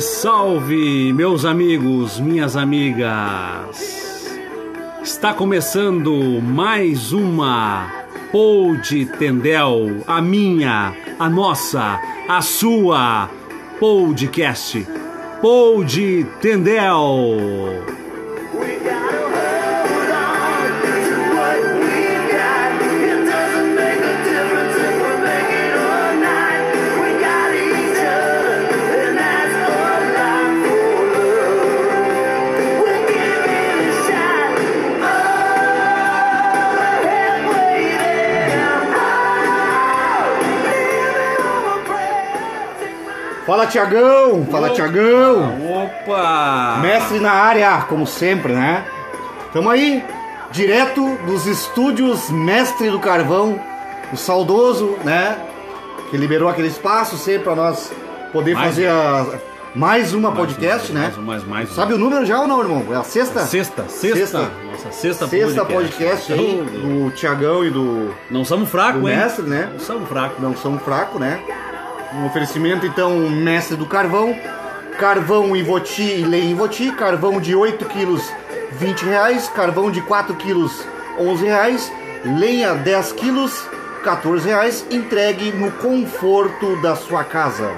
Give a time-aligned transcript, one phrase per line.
[0.00, 4.26] salve, meus amigos, minhas amigas.
[5.02, 7.90] Está começando mais uma
[8.32, 13.30] Pod Tendel, a minha, a nossa, a sua
[13.78, 14.86] podcast.
[15.40, 17.95] Pod Tendel.
[43.56, 45.54] Fala Tiagão, fala Tiagão.
[45.82, 46.78] Opa!
[46.82, 48.84] Mestre na área, como sempre, né?
[49.50, 50.04] Tamo aí,
[50.50, 53.58] direto dos estúdios Mestre do Carvão,
[54.12, 55.38] o saudoso, né?
[56.10, 57.90] Que liberou aquele espaço sempre pra nós
[58.30, 59.24] poder Mais fazer a-
[59.74, 61.04] mais uma podcast, né?
[61.16, 61.70] Mais, mais, mais.
[61.70, 62.84] Sabe o número já ou não, irmão?
[62.90, 63.40] É a sexta?
[63.46, 64.18] Sexta, sexta.
[64.18, 64.50] Sexta.
[64.70, 69.16] Nossa, sexta, Sexta podcast aí, do Tiagão e do, Não somos fracos, hein?
[69.16, 69.70] Mestre, né?
[69.72, 70.42] Não somos fracos.
[70.42, 71.40] não são fracos, né?
[72.14, 74.36] Um oferecimento, então, mestre do carvão.
[74.98, 76.90] Carvão em Voti e lenha em Voti.
[76.92, 78.32] Carvão de 8 quilos,
[78.72, 79.48] 20 reais.
[79.48, 80.86] Carvão de 4 quilos,
[81.18, 81.92] 11 reais.
[82.24, 83.68] Lenha 10 quilos,
[84.04, 84.86] 14 reais.
[84.90, 87.70] Entregue no conforto da sua casa.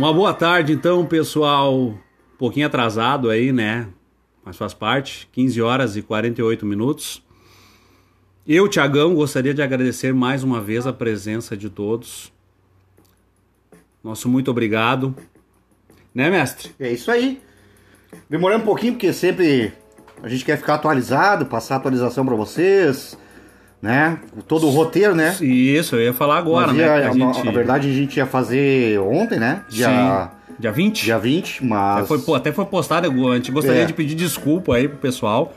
[0.00, 1.78] Uma boa tarde, então, pessoal.
[1.78, 1.98] Um
[2.38, 3.86] pouquinho atrasado aí, né?
[4.42, 5.28] Mas faz parte.
[5.30, 7.22] 15 horas e 48 minutos.
[8.48, 12.32] Eu, Tiagão, gostaria de agradecer mais uma vez a presença de todos.
[14.02, 15.14] Nosso muito obrigado.
[16.14, 16.74] Né, mestre?
[16.80, 17.38] É isso aí.
[18.26, 19.70] Demorando um pouquinho, porque sempre
[20.22, 23.18] a gente quer ficar atualizado, passar atualização para vocês,
[23.80, 24.18] né?
[24.46, 25.34] Todo o roteiro, né?
[25.40, 26.82] Isso, eu ia falar agora, né?
[26.84, 27.44] ia- que a, gente...
[27.44, 29.62] Na verdade, a gente ia fazer ontem, né?
[29.68, 30.54] Dia, Sim.
[30.58, 31.04] Dia 20?
[31.04, 32.04] dia 20, mas.
[32.10, 33.86] Até foi, até foi postado, a gente gostaria É.
[33.86, 35.54] de pedir desculpa aí pro pessoal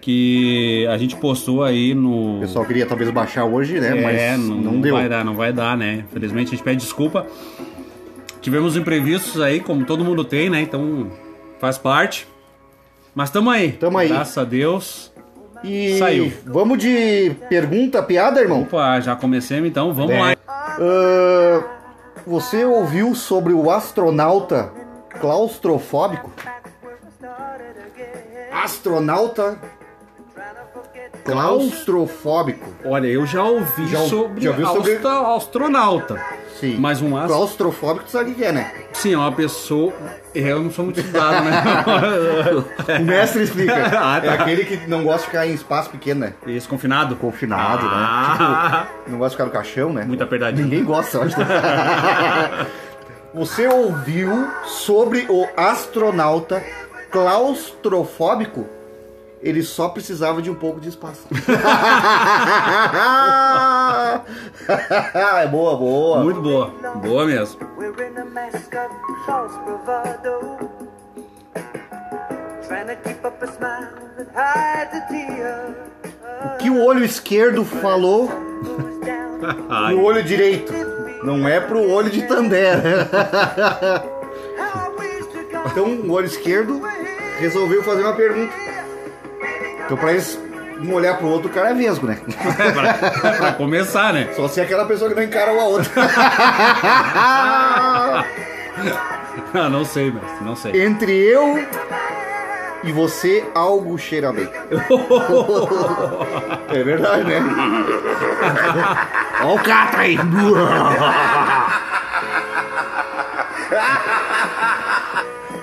[0.00, 2.36] que a gente postou aí no.
[2.38, 3.98] O pessoal queria talvez baixar hoje, né?
[3.98, 4.94] É, mas não, não, não deu.
[4.94, 6.04] vai dar, não vai dar, né?
[6.10, 7.26] Infelizmente a gente pede desculpa.
[8.40, 10.60] Tivemos imprevistos aí, como todo mundo tem, né?
[10.60, 11.10] Então
[11.58, 12.26] faz parte.
[13.14, 13.72] Mas tamo aí.
[13.72, 14.08] Tamo aí.
[14.08, 15.10] Graças a Deus.
[15.62, 16.32] E Saiu.
[16.44, 18.62] vamos de pergunta, piada, irmão?
[18.62, 20.18] Opa, já comecemos então, vamos É.
[20.20, 20.36] lá.
[20.48, 21.62] Ah,
[22.26, 24.70] você ouviu sobre o astronauta
[25.20, 26.30] claustrofóbico?
[28.52, 29.58] Astronauta
[31.24, 32.68] claustrofóbico.
[32.84, 34.98] Olha, eu já ouvi Já sobre, já ouviu sobre-
[35.36, 36.20] astronauta.
[36.60, 36.76] Sim.
[36.78, 37.34] Mas um astro.
[37.36, 38.72] Claustrofóbico, tu sabe o que é, né?
[38.92, 39.92] Sim, é uma pessoa.
[40.34, 41.62] Eu não sou muito estudado, né?
[43.00, 43.74] O mestre explica.
[43.98, 44.26] Ah, tá.
[44.26, 46.34] É aquele que não gosta de ficar em espaço pequeno, né?
[46.46, 47.16] Isso, confinado.
[47.16, 48.68] Confinado, Ah.
[48.70, 48.86] né?
[48.98, 50.04] Tipo, não gosta de ficar no caixão, né?
[50.06, 50.62] Muita apertadinha.
[50.64, 51.36] Ninguém gosta, eu acho.
[53.34, 56.62] Você ouviu sobre o astronauta
[57.10, 58.66] claustrofóbico?
[59.44, 61.26] Ele só precisava de um pouco de espaço.
[65.38, 66.24] é boa, boa.
[66.24, 66.68] Muito boa.
[67.02, 67.60] Boa mesmo.
[76.42, 78.30] O que o olho esquerdo falou
[79.90, 80.72] no olho direito?
[81.22, 82.50] Não é pro olho de to God
[85.70, 86.80] Então o olho esquerdo
[87.38, 88.73] resolveu fazer uma pergunta.
[89.84, 90.38] Então pra eles
[90.80, 92.18] um olhar pro outro, o cara é vesgo, né?
[92.74, 92.94] pra,
[93.34, 94.28] pra começar, né?
[94.34, 95.90] Só se é aquela pessoa que não encara uma outra.
[99.52, 100.84] Ah, não sei, mestre, não sei.
[100.84, 101.64] Entre eu
[102.82, 104.48] e você, algo cheira bem.
[106.74, 107.40] É verdade, né?
[109.42, 110.18] Olha o catra aí.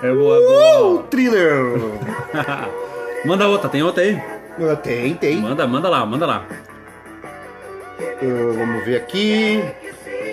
[0.01, 0.81] É boa, boa.
[0.81, 1.75] Uh, thriller.
[3.23, 4.21] Manda outra, tem outra aí?
[4.83, 5.37] Tem, tem.
[5.37, 6.45] Manda, manda lá, manda lá.
[8.21, 9.63] Vamos ver aqui.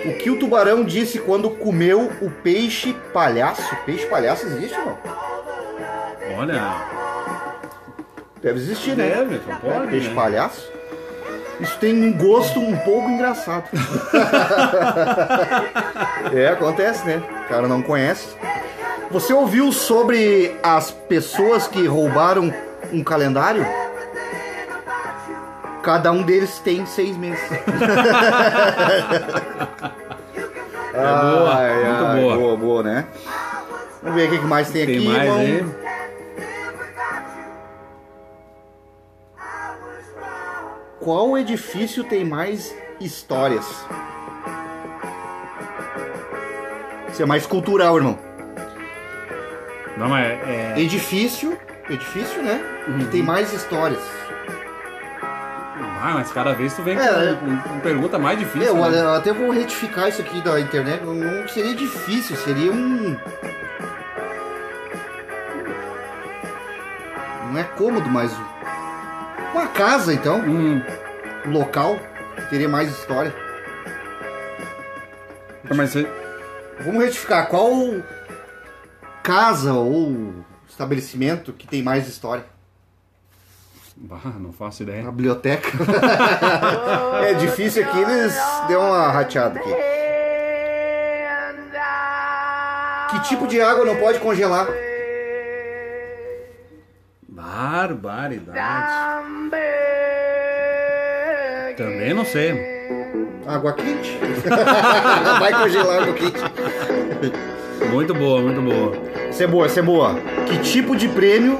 [0.05, 3.75] O que o tubarão disse quando comeu o peixe palhaço?
[3.85, 4.97] Peixe palhaço existe não?
[6.37, 6.73] Olha.
[8.41, 9.09] Deve existir, né?
[9.09, 10.15] Deve, só pode, É, peixe né?
[10.15, 10.71] palhaço.
[11.59, 13.65] Isso tem um gosto um pouco engraçado.
[16.33, 17.21] é, acontece, né?
[17.45, 18.29] O cara não conhece.
[19.11, 22.53] Você ouviu sobre as pessoas que roubaram
[22.91, 23.65] um calendário?
[25.83, 27.39] Cada um deles tem seis meses.
[30.93, 32.37] É boa, muito boa.
[32.37, 33.05] boa, boa, né?
[34.01, 35.07] Vamos ver o que mais tem, Tem aqui.
[35.07, 35.75] mais vamos-?
[40.99, 43.65] Qual edifício tem mais histórias?
[47.09, 48.19] Isso é mais cultural, irmão.
[49.97, 50.73] Não, é.
[50.75, 50.79] é...
[50.79, 51.57] Edifício,
[51.89, 52.61] edifício, né?
[52.87, 52.99] Uhum.
[52.99, 54.01] Que tem mais histórias.
[56.01, 58.69] Ah, mas cada vez tu vem com, É, com- com pergunta mais difícil.
[58.75, 59.01] Eu, né?
[59.01, 61.03] eu até vou retificar isso aqui da internet.
[61.03, 63.17] Não- seria difícil, seria um.
[67.51, 68.31] Não é cômodo, mas.
[69.53, 70.39] Uma casa, então.
[70.39, 70.81] Um
[71.51, 71.99] local.
[72.35, 73.33] que Teria mais história.
[75.75, 75.93] mas
[76.79, 77.47] Vamos retificar.
[77.47, 77.71] Qual
[79.21, 80.33] casa ou
[80.79, 82.45] estabelecimento que tem mais história?
[83.97, 85.05] Bah, não faço ideia.
[85.05, 85.67] A biblioteca.
[87.21, 88.33] é difícil aqui, eles
[88.69, 89.69] deu uma rateada aqui.
[93.09, 94.67] Que tipo de água não pode congelar?
[97.27, 99.25] Barbaridade.
[101.75, 102.53] Também não sei.
[103.45, 104.17] Água quente.
[105.39, 107.48] Vai congelar água quente.
[107.87, 108.95] Muito boa, muito boa.
[109.29, 110.15] Essa é boa, essa é boa.
[110.47, 111.57] Que tipo de prêmio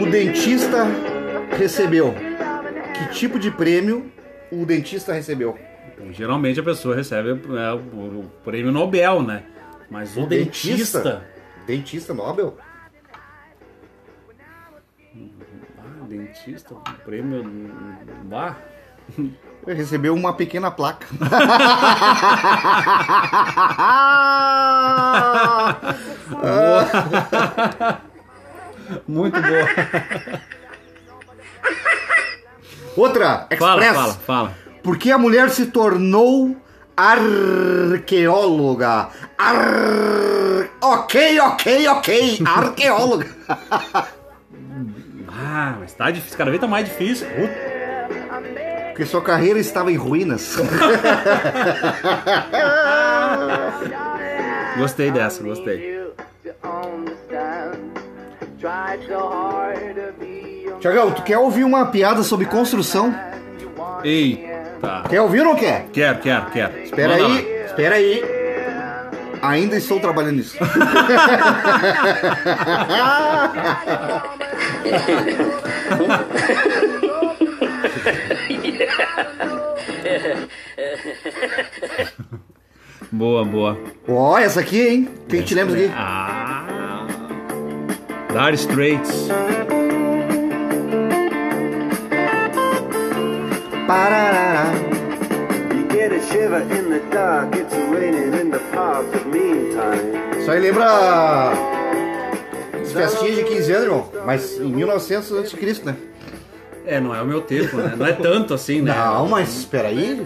[0.00, 0.84] o dentista
[1.56, 2.14] recebeu?
[2.94, 4.10] Que tipo de prêmio
[4.52, 5.58] o dentista recebeu?
[6.10, 9.44] Geralmente a pessoa recebe é, o, o prêmio Nobel, né?
[9.90, 11.00] Mas o, dentista.
[11.00, 11.26] dentista?
[11.66, 12.56] Dentista Nobel?
[15.78, 17.42] Ah, dentista, o prêmio.
[18.24, 18.56] Bah.
[19.66, 21.06] Recebeu uma pequena placa.
[29.08, 29.68] Muito boa.
[32.96, 33.94] Outra, Fala, Express.
[33.96, 34.54] fala, fala.
[34.82, 36.56] Por que a mulher se tornou
[36.96, 37.50] arqueóloga?
[39.36, 40.70] Ar...
[40.80, 42.38] Ok, ok, ok.
[42.46, 43.26] Arqueóloga.
[45.28, 46.38] Ah, mas tá difícil.
[46.38, 47.26] Cada vez tá mais difícil.
[48.96, 50.56] Porque sua carreira estava em ruínas.
[54.78, 56.00] Gostei dessa, gostei.
[60.80, 63.14] Tiagão, tu quer ouvir uma piada sobre construção?
[64.02, 65.02] Eita.
[65.10, 65.88] Quer ouvir ou não quer?
[65.92, 66.78] Quero, quero, quero.
[66.78, 68.24] Espera Manda aí, espera aí.
[69.42, 70.56] Ainda estou trabalhando nisso.
[83.12, 83.78] Boa, boa.
[84.08, 85.08] Ó, essa aqui, hein?
[85.28, 85.90] Quem te lembra aqui?
[85.94, 87.06] Ah.
[88.32, 89.28] Dire Straits.
[93.86, 94.72] Parará.
[95.72, 97.54] You get me shiver in the dark.
[97.56, 99.06] It's raining in the park.
[99.12, 101.52] But meantime, Isso aí lembra
[102.82, 104.08] as festinhas de 15 anos, irmão.
[104.26, 105.96] Mas em 1900 a.C., né?
[106.86, 107.94] É, não é o meu tempo, né?
[107.96, 108.94] Não é tanto assim, né?
[108.94, 110.24] Não, mas espera aí.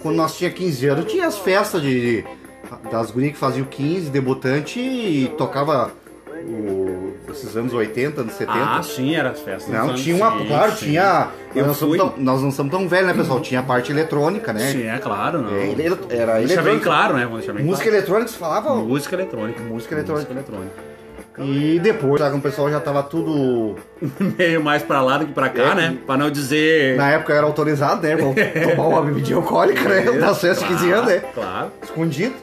[0.00, 2.24] Quando nós tinha 15 anos, tinha as festas de
[2.90, 5.92] das gurias que faziam 15, debutante e tocava
[6.44, 8.58] o, esses anos 80, anos 70.
[8.58, 9.68] Ah, sim, era as festas.
[9.72, 10.38] Não, tinha uma.
[10.38, 10.86] sim, claro, sim.
[10.86, 11.28] tinha.
[11.54, 11.98] Eu nós, não somos fui.
[11.98, 13.40] tão, nós não somos tão velhos, né, pessoal?
[13.40, 14.72] Tinha a parte eletrônica, né?
[14.72, 15.54] Sim, é claro, não.
[15.54, 17.26] É, ele- era Deixa bem claro, né?
[17.26, 17.96] Deixar bem Música claro.
[17.98, 18.74] eletrônica se falava.
[18.74, 19.60] Música eletrônica.
[19.62, 20.32] Música eletrônica.
[20.32, 20.91] Música eletrônica.
[21.38, 23.76] E depois, sabe, o pessoal já tava tudo.
[24.38, 25.74] Meio mais pra lá do que pra cá, É.
[25.74, 25.98] né?
[26.06, 26.96] Pra não dizer.
[26.96, 28.34] Na época era autorizado, né, irmão?
[28.76, 30.02] Tomar uma bebidinha alcoólica, né?
[30.18, 31.22] Das festas de 15 anos, né?
[31.34, 31.72] Claro.
[31.82, 32.34] Escondido.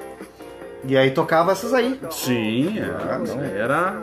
[0.85, 1.99] E aí tocava essas aí.
[2.09, 2.97] Sim, era.
[3.15, 3.43] Ah, não.
[3.43, 3.97] era...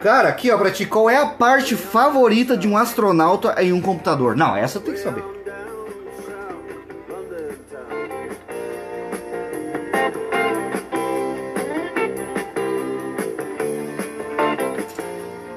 [0.00, 3.80] Cara, aqui ó, pra ti, qual é a parte favorita de um astronauta em um
[3.80, 4.34] computador?
[4.34, 5.22] Não, essa tem que saber.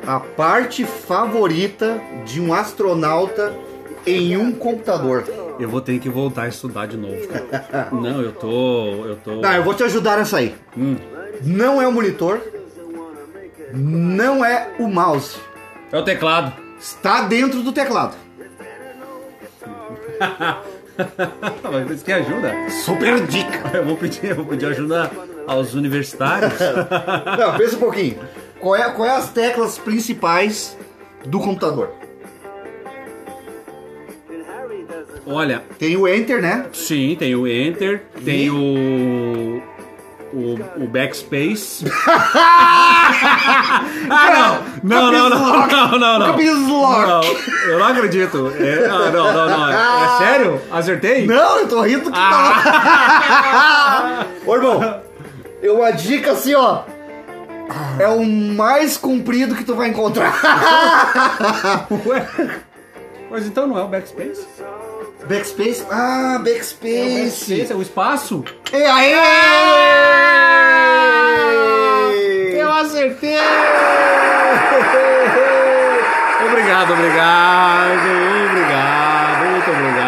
[0.08, 3.54] A parte favorita de um astronauta
[4.06, 5.24] em um computador.
[5.60, 7.28] Eu vou ter que voltar a estudar de novo.
[7.28, 7.90] cara.
[7.92, 9.06] não, eu tô.
[9.06, 9.42] Eu tô.
[9.42, 10.56] Tá, eu vou te ajudar nessa aí.
[10.78, 10.96] Hum.
[11.44, 12.40] Não é o monitor,
[13.74, 15.38] não é o mouse.
[15.92, 16.54] É o teclado.
[16.80, 18.16] Está dentro do teclado.
[21.72, 22.54] Mas Isso que ajuda.
[22.70, 23.72] Super dica.
[23.74, 25.12] Eu vou pedir, eu vou pedir ajuda
[25.48, 26.54] aos universitários.
[27.38, 28.20] Não, pensa um pouquinho.
[28.60, 30.78] Qual é, qual é as teclas principais
[31.26, 31.90] do computador?
[35.28, 36.68] Olha, Tem o Enter, né?
[36.72, 39.62] sim, tem o Enter, tem o.
[40.34, 41.86] O, o Backspace.
[44.10, 45.10] ah, não!
[45.10, 46.28] Não, não, não, não, não, não.
[46.36, 46.44] Lock.
[47.08, 47.22] Não,
[47.70, 48.52] eu não acredito.
[48.60, 49.72] É, ah, não, não, não.
[49.72, 50.62] É, é sério?
[50.72, 51.26] Acertei?
[51.26, 52.66] Não, eu tô rindo que Ah.
[54.26, 54.28] tá.
[54.46, 55.02] Ô, irmão,
[55.64, 56.84] uma dica assim, ó.
[58.00, 60.34] É o mais comprido que tu vai encontrar.
[62.06, 62.28] Ué?
[63.30, 64.46] Mas então não é o Backspace?
[65.28, 65.86] Backspace?
[65.90, 67.24] Ah, Backspace.
[67.24, 68.44] Backspace é o espaço?
[68.72, 69.14] E aí?
[72.60, 73.40] Eu acertei!
[76.48, 78.08] Obrigado, obrigado,
[78.50, 80.06] obrigado, muito obrigado.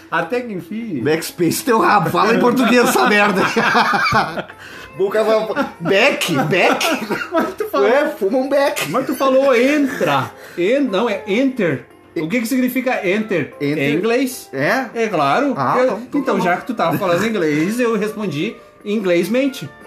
[0.10, 1.00] Até que enfim.
[1.02, 3.42] Backspace teu rabo, fala em português essa merda.
[4.96, 5.46] Boca vai-
[5.80, 6.86] Back, back.
[7.32, 8.90] Mas tu falou, É, fuma um back.
[8.90, 10.30] mas tu falou entra.
[10.56, 11.84] En, não, é enter.
[12.16, 13.52] O que que significa enter?
[13.60, 13.78] Enter.
[13.78, 14.48] É inglês.
[14.52, 14.86] É?
[14.94, 15.52] É claro.
[15.56, 19.68] Ah, Eu- então- então então, tá já que tu tava falando inglês, eu respondi inglêsmente.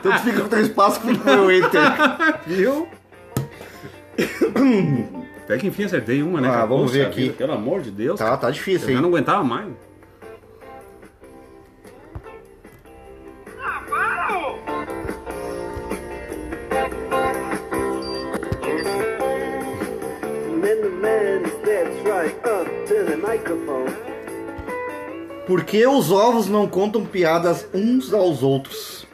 [0.00, 1.80] Então tu fica com teu espaço foi o enter.
[2.46, 2.88] Viu?
[5.44, 6.48] Até que enfim acertei uma, né?
[6.48, 6.66] Ah, cara?
[6.66, 7.20] vamos Poxa ver aqui.
[7.22, 8.18] vida, pelo amor de Deus.
[8.18, 9.14] Tá, tá difícil, Eu já não hein?
[9.16, 9.68] aguentava mais.
[25.46, 29.06] Por que os ovos não contam piadas uns aos outros?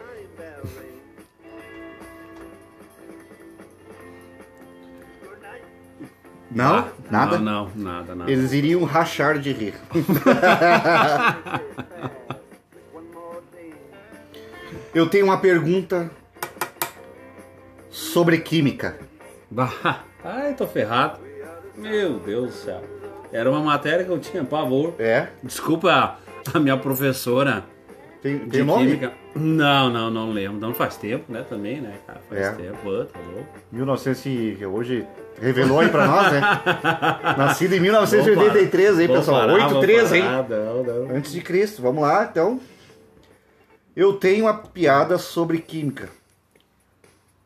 [6.50, 6.78] Não?
[6.78, 7.38] Ah, nada?
[7.38, 8.30] Não, não, nada, nada.
[8.30, 9.74] Eles iriam rachar de rir.
[14.94, 16.10] Eu tenho uma pergunta
[17.90, 18.98] sobre química.
[19.50, 21.25] Bah, Ai, tô ferrado.
[21.76, 22.83] Meu Deus do céu.
[23.33, 24.95] Era uma matéria que eu tinha pavor.
[24.99, 25.28] É?
[25.42, 26.18] Desculpa
[26.54, 27.64] a, minha professora
[28.23, 28.87] Tem, de tem nome?
[28.87, 29.12] química.
[29.35, 30.59] Não, não, não lembro.
[30.59, 31.45] Não faz tempo, né?
[31.49, 32.21] Também, né, cara?
[32.28, 32.52] Faz É.
[32.52, 32.78] tempo.
[32.83, 33.49] Pô, tá louco.
[33.73, 35.06] 1900 e hoje
[35.40, 36.40] revelou aí pra nós, né?
[37.37, 39.40] Nascido em 1983 aí, pessoal.
[39.40, 40.25] parar, 83, vou hein?
[40.49, 41.16] Não, não.
[41.16, 41.83] Antes de Cristo.
[41.83, 42.59] Vamos lá, então.
[43.95, 46.09] Eu tenho uma piada sobre química.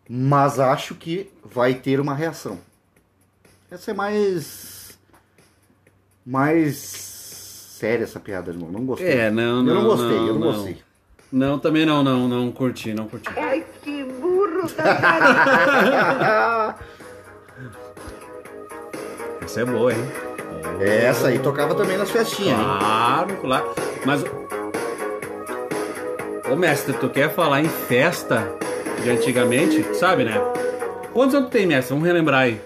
[0.09, 2.59] Mas acho que vai ter uma reação.
[3.71, 4.99] Essa é mais.
[6.27, 8.71] Mais séria essa piada, irmão.
[8.71, 9.09] Não gostei.
[9.09, 9.75] É, não, Eu não.
[9.75, 10.41] não gostei, eu não, não.
[10.53, 10.83] gostei.
[11.33, 13.31] Não, também não, não, não curti, não curti.
[13.37, 16.77] Ai, que burro, tá
[19.43, 19.99] Essa é boa, hein?
[20.81, 22.65] Essa aí tocava também nas festinhas, hein?
[22.79, 23.75] Claro, claro.
[24.05, 24.25] Mas.
[26.51, 28.53] Ô mestre, tu quer falar em festa
[29.03, 29.83] de antigamente?
[29.97, 30.35] Sabe, né?
[31.13, 31.95] Quantos anos tu tem, mestre?
[31.95, 32.61] Vamos relembrar aí.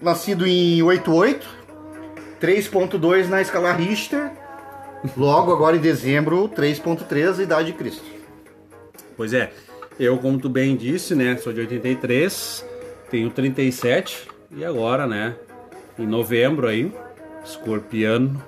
[0.00, 1.46] Nascido em 88,
[2.40, 4.30] 3.2 na escala Richter.
[5.16, 8.04] Logo agora em dezembro, 3.3, idade de Cristo.
[9.16, 9.50] Pois é,
[9.98, 11.36] eu, como tu bem disse, né?
[11.36, 12.64] Sou de 83,
[13.10, 15.34] tenho 37 e agora, né?
[15.98, 16.92] em novembro aí.
[17.44, 18.40] Escorpiano.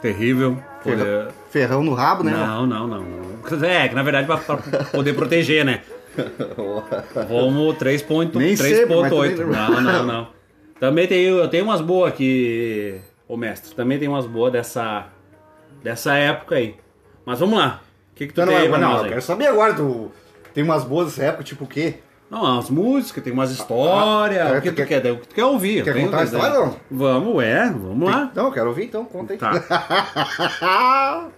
[0.00, 0.56] Terrível.
[0.82, 2.32] Poder- Ferrão, ferrão no rabo, né?
[2.32, 3.66] Não, não, não, não.
[3.66, 5.82] É, que na verdade pra, pra poder proteger, né?
[7.28, 8.34] Vamos 3.8.
[8.36, 9.38] Nem sempre, mas também 3.8.
[9.46, 9.70] não.
[9.70, 10.28] Não, não, não.
[10.82, 13.72] Também tenho, eu tenho umas boas aqui, ô mestre.
[13.72, 15.06] Também tem umas boas dessa,
[15.80, 16.74] dessa época aí.
[17.24, 17.80] Mas vamos lá.
[18.10, 19.08] O que, que tu Não, não, tem aí não, pra não, nós eu aí?
[19.10, 20.10] quero saber agora, tu
[20.52, 22.00] tem umas boas dessa época, tipo o quê?
[22.28, 24.44] Não, as músicas, tem umas histórias.
[24.44, 25.84] Ah, o que tu quer- quer, tu quer ouvir?
[25.84, 26.76] Quer contar a história, não?
[26.90, 28.32] Vamos, é, vamos lá.
[28.34, 29.38] Não, eu quero ouvir então, conta aí.
[29.38, 29.52] Tá.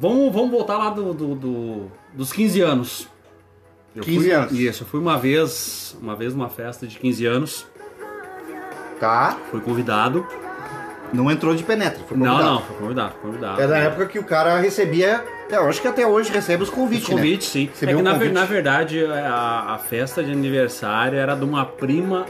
[0.00, 3.08] Vamos, vamos voltar lá do, do- do- dos 15 anos.
[3.94, 4.52] Eu 15 fui, anos.
[4.52, 7.66] Isso, eu fui uma vez, uma vez numa festa de 15 anos,
[9.00, 10.26] tá, fui convidado.
[11.12, 12.54] não entrou de penetra, foi Não, convidado.
[12.54, 13.62] não, fui convidado, fui convidado.
[13.62, 16.68] É da época que o cara recebia, é, eu acho que até hoje recebe os
[16.68, 17.66] Os convites, convites, sim.
[17.66, 17.70] né?
[17.74, 18.32] Você é que um na, convite?
[18.32, 22.26] na verdade a, a festa de aniversário era de uma prima,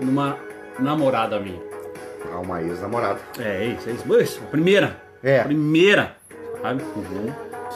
[0.00, 0.36] de uma
[0.78, 1.60] namorada minha.
[2.32, 3.18] Ah, uma ex-namorada.
[3.38, 4.14] É isso, é isso.
[4.20, 4.96] Isso, a primeira.
[5.22, 5.42] É.
[5.44, 6.16] Primeira.
[6.62, 6.82] Sabe?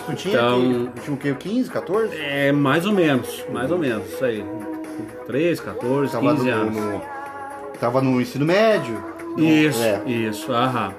[0.06, 1.34] Tu tinha, Então- que, tinha o quê?
[1.38, 2.16] 15, 14?
[2.18, 4.44] É, mais ou menos, mais ou menos, isso aí.
[5.26, 6.74] 13, 14, Tava 15 no, anos.
[6.76, 7.02] no-
[7.80, 9.02] tava no ensino médio.
[9.36, 10.02] Isso, É.
[10.10, 10.92] isso, aham.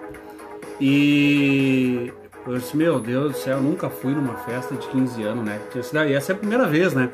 [0.79, 2.11] E
[2.47, 5.59] eu disse, meu Deus do céu, eu nunca fui numa festa de 15 anos, né?
[5.75, 7.09] Essa daí essa é a primeira vez, né?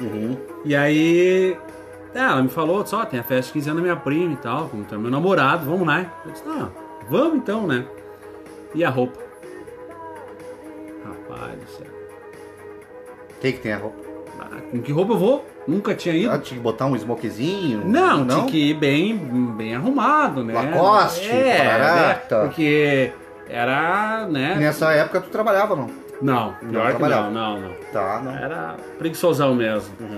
[0.00, 0.36] Uhum.
[0.64, 1.56] E aí
[2.14, 4.36] é, ela me falou, só tem a festa de 15 anos da minha prima e
[4.36, 6.12] tal, como tem meu namorado, vamos lá.
[6.24, 6.68] Eu disse, ah,
[7.08, 7.86] vamos então, né?
[8.74, 9.20] E a roupa?
[11.04, 11.86] Rapaz do céu.
[13.40, 14.13] Quem que tem a roupa?
[14.70, 15.48] Com que roupa eu vou?
[15.66, 16.30] Nunca tinha ido.
[16.32, 17.82] Ah, tinha que botar um smokezinho?
[17.86, 20.52] Não, tinha que ir bem, bem arrumado, né?
[20.54, 22.14] Lacoste, é, parará, né?
[22.42, 23.12] Porque
[23.48, 24.56] era, né?
[24.58, 25.90] Nessa época tu trabalhava, não?
[26.22, 27.30] Não, pior que trabalhava.
[27.30, 27.74] não, não, não.
[27.92, 28.32] Tá, não.
[28.36, 29.92] Era preguiçosão mesmo.
[30.00, 30.08] Não,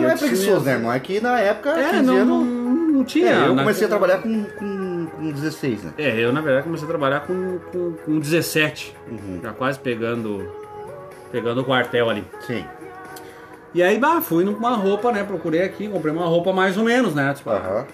[0.00, 0.92] não Eu é preguiçoso, né, irmão?
[0.92, 2.92] É que na época, É, 15 não, não, anos...
[2.94, 3.30] não tinha.
[3.30, 5.92] É, eu na- comecei a trabalhar com, com, com 16, né?
[5.98, 8.94] É, eu na verdade comecei a trabalhar com, com, com 17.
[9.10, 9.40] Uhum.
[9.42, 10.50] Já quase pegando,
[11.30, 12.24] pegando o quartel ali.
[12.40, 12.64] Sim.
[13.74, 15.24] E aí, bah, fui numa roupa, né?
[15.24, 17.32] Procurei aqui, comprei uma roupa mais ou menos, né?
[17.34, 17.86] Tipo, Aham.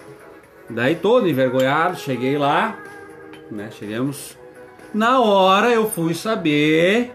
[0.70, 2.76] Daí todo envergonhado, cheguei lá,
[3.50, 3.70] né?
[3.70, 4.36] Chegamos.
[4.92, 7.12] Na hora eu fui saber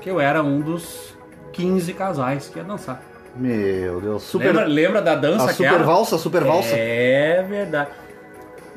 [0.00, 1.16] que eu era um dos
[1.52, 3.00] 15 casais que ia dançar.
[3.34, 4.22] Meu Deus.
[4.24, 4.48] Super...
[4.48, 6.74] Lembra, lembra da dança A que super valsa, super valsa.
[6.76, 7.90] É verdade.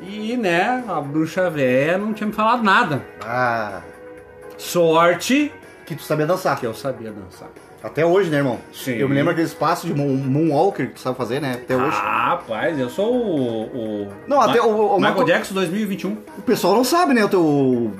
[0.00, 3.02] E, né, a bruxa velha não tinha me falado nada.
[3.24, 3.80] Ah,
[4.56, 5.52] Sorte
[5.86, 6.58] que tu sabia dançar.
[6.58, 7.48] que eu sabia dançar.
[7.82, 8.58] Até hoje, né, irmão?
[8.72, 8.92] Sim.
[8.94, 11.52] Eu me lembro aquele espaço de moon- Moonwalker que tu sabe fazer, né?
[11.54, 11.96] Até hoje.
[12.02, 13.62] Ah, rapaz, eu sou o.
[14.06, 16.16] o Não, até o- o Michael- Jackson 2021.
[16.38, 17.92] O pessoal não sabe, né, o teu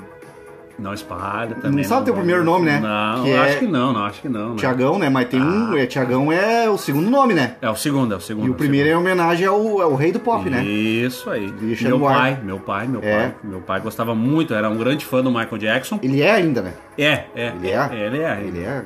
[0.79, 1.83] Não espalha também.
[1.83, 2.25] sabe teu vamos.
[2.27, 2.79] primeiro nome, né?
[2.79, 4.49] Não, Que acho é- que não, não, acho que não.
[4.51, 4.55] né?
[4.57, 5.09] Tiagão, né?
[5.09, 5.73] Mas tem um...
[5.73, 5.79] Ah.
[5.79, 7.55] É, Tiagão é o segundo nome, né?
[7.61, 8.45] É o segundo, é o segundo.
[8.47, 10.63] E o primeiro é em homenagem ao, ao rei do pop, né?
[10.63, 11.45] Isso aí.
[11.59, 13.17] Richard Meu pai, meu pai, meu É.
[13.17, 13.35] pai.
[13.43, 15.99] Meu pai gostava muito, era um grande fã do Michael Jackson.
[16.03, 16.73] Ele é ainda, né?
[16.97, 17.53] É, é.
[17.55, 17.89] Ele é?
[17.93, 18.41] Ele é.
[18.43, 18.83] Ele é.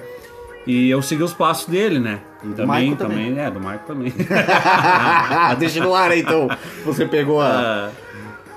[0.66, 2.20] E eu segui os passos dele, né?
[2.44, 3.38] E do também, Michael também.
[3.40, 4.14] É, do Michael também.
[5.60, 6.48] Deixa no ar aí, então.
[6.86, 7.48] Você pegou a...
[7.48, 7.90] Ah,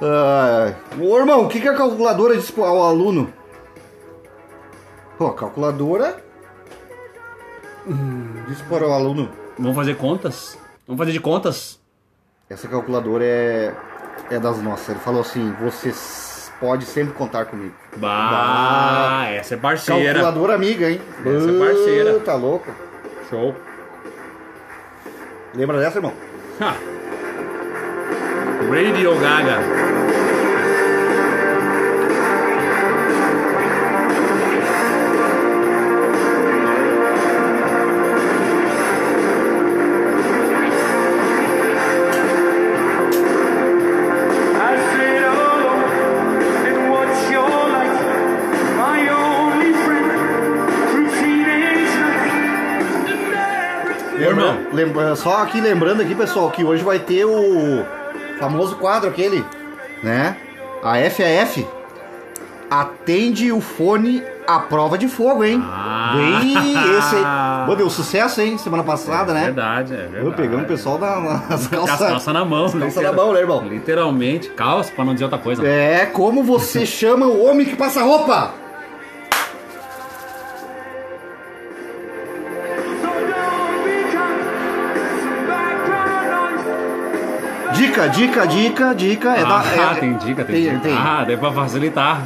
[0.02, 3.33] Ah, ô irmão, o que, que a calculadora diz ao aluno?
[5.16, 6.22] Pô, a calculadora
[8.48, 9.30] diz para o aluno.
[9.59, 10.59] vamos fazer contas?
[10.87, 11.80] Vamos fazer de contas?
[12.50, 13.72] Essa calculadora é,
[14.30, 14.90] é das nossas.
[14.90, 17.74] Ele falou assim: você s- pode sempre contar comigo.
[17.96, 20.14] Bah, essa é parceira.
[20.20, 21.00] Calculadora amiga, hein?
[21.24, 22.20] Essa é parceira.
[22.20, 22.70] Tá louco?
[23.30, 23.54] Show.
[25.54, 26.12] Lembra dessa, irmão?
[26.61, 26.74] Ha.
[28.70, 29.84] Radio Gaga.
[54.85, 57.85] Lembra, só aqui lembrando aqui, pessoal, que hoje vai ter o
[58.38, 59.44] famoso quadro aquele,
[60.03, 60.37] né?
[60.83, 61.66] A FAF
[62.70, 65.62] atende o fone à prova de fogo, hein?
[65.64, 66.12] Ah.
[66.16, 66.53] Bem
[66.99, 67.66] esse aí.
[67.66, 68.59] Pô, deu sucesso, hein?
[68.59, 69.44] Semana passada, né?
[69.44, 70.27] Verdade, é verdade.
[70.27, 71.18] Eu pegando o pessoal da-
[71.49, 72.09] nas Com as calças.
[72.09, 72.62] calças na mão.
[72.70, 73.62] Calça na literal- mão, né, irmão?
[73.66, 75.66] Literalmente, calça, pra não dizer outra coisa.
[75.66, 78.51] É como você chama o homem que passa roupa?
[88.09, 89.29] Dica, dica, dica, dica.
[89.37, 90.79] É da, ah, é- tem dica, tem, tem- dica.
[90.81, 90.97] tem.
[90.97, 92.23] Ah, deu pra facilitar.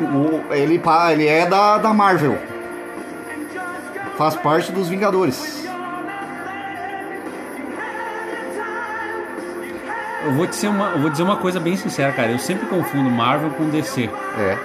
[0.00, 0.80] o- ele,
[1.12, 2.38] ele é da, da Marvel.
[4.16, 5.58] Faz parte dos Vingadores.
[10.24, 12.30] eu vou, dizer uma, vou dizer uma coisa bem sincera, cara.
[12.32, 14.10] Eu sempre confundo Marvel com DC.
[14.38, 14.56] É.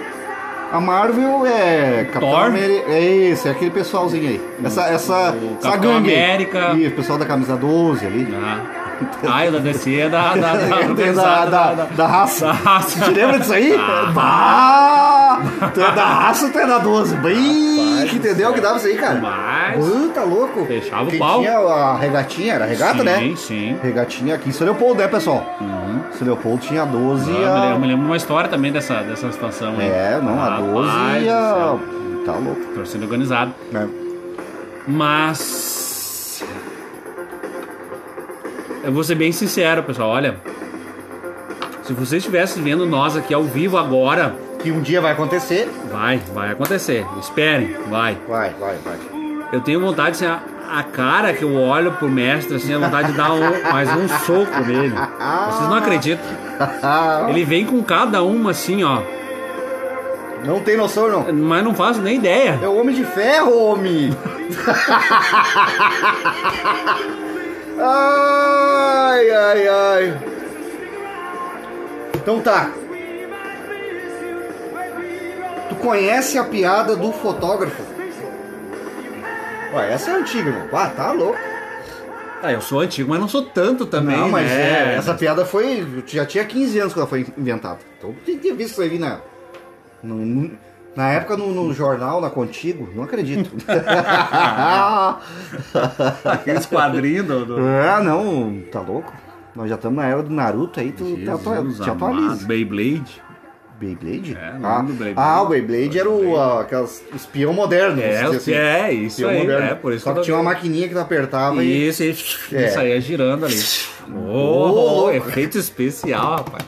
[0.71, 2.05] A Marvel é.
[2.05, 2.45] Capitão Thor?
[2.47, 4.41] Ameri- É esse, é aquele pessoalzinho aí.
[4.63, 6.13] Essa, essa, essa Capitão gangue.
[6.13, 6.73] América.
[6.75, 8.27] Isso, o pessoal da camisa 12 ali.
[8.35, 8.59] Ah,
[9.27, 12.51] ah da DC é da, da, da, É, da, raça.
[12.51, 12.99] raça.
[13.05, 13.75] Te lembra disso aí?
[13.75, 14.11] Ah.
[14.13, 15.69] Bah!
[15.73, 17.15] Tu é da raça, tu é da 12.
[17.17, 19.19] Bem, que entendeu que dava isso aí, cara?
[19.19, 20.65] Mas- tá louco.
[20.65, 21.39] Fechava o pau.
[21.39, 23.33] tinha a regatinha, era regata, sim, né?
[23.35, 25.57] Sim, Regatinha aqui em São Leopoldo, né, pessoal?
[25.59, 26.01] Uhum.
[26.13, 27.53] São Leopoldo tinha a 12 Eu e me, a...
[27.53, 29.87] lembro, eu me lembro uma história também dessa, dessa situação aí.
[29.87, 31.75] É, não, a 12 Rapaz e a...
[32.25, 32.61] Tá louco.
[32.73, 33.51] Torcida organizada.
[33.71, 33.87] né?
[34.87, 35.92] Mas.
[38.83, 40.09] Eu vou ser bem sincero, pessoal.
[40.09, 40.35] Olha.
[41.83, 45.69] Se vocês estivessem vendo nós aqui ao vivo agora, Que um dia vai acontecer.
[45.91, 47.05] vai, vai acontecer.
[47.19, 48.17] Esperem, vai.
[48.27, 48.97] Vai, vai, vai.
[49.51, 50.39] Eu tenho vontade, assim, a,
[50.79, 53.39] a cara que eu olho pro mestre, assim, a vontade de dar um,
[53.71, 54.95] mais um soco nele.
[54.95, 56.25] Vocês não acreditam.
[57.29, 59.01] Ele vem com cada uma assim, ó.
[60.45, 61.33] Não tem noção, não.
[61.33, 62.59] Mas não faço nem ideia.
[62.61, 64.09] É o Homem de Ferro, homem!
[67.79, 70.17] ai, ai, ai.
[72.15, 72.71] Então tá.
[75.69, 77.81] Tu conhece a piada do fotógrafo?
[79.73, 80.67] Ué, essa é antiga, irmão.
[80.71, 81.39] Ah, tá louco.
[82.43, 84.93] Ah, eu sou antigo, mas não sou tanto também, não, mas né?
[84.93, 85.85] é, essa piada foi.
[86.05, 87.79] Já tinha 15 anos que ela foi inventada.
[87.97, 89.19] Então tem que ter visto isso aí na.
[90.03, 90.51] no- no-
[90.95, 93.49] na época no, no jornal, na Contigo, não acredito.
[96.23, 97.45] Aqueles quadrinhos do...
[97.45, 97.57] do...
[97.59, 99.11] Ah, não, tá louco?
[99.55, 102.45] Nós já estamos na era do Naruto aí, tu tá Jesus te atualiza.
[102.45, 103.21] Beyblade.
[103.79, 104.37] Beyblade?
[104.39, 105.13] É, o ah, Beyblade.
[105.15, 108.01] ah, o Beyblade era o ah, aquelas espião moderno.
[108.01, 109.65] É, dizer é, isso Espião aí, moderno.
[109.65, 111.87] é, por isso Só que que tinha uma maquininha que tu apertava e.
[111.87, 112.15] Isso, e
[112.55, 112.67] É.
[112.69, 113.55] saía girando ali.
[114.05, 115.11] Oh, louco.
[115.11, 116.65] efeito especial, rapaz.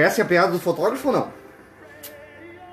[0.00, 1.28] Essa a piada do fotógrafo ou não?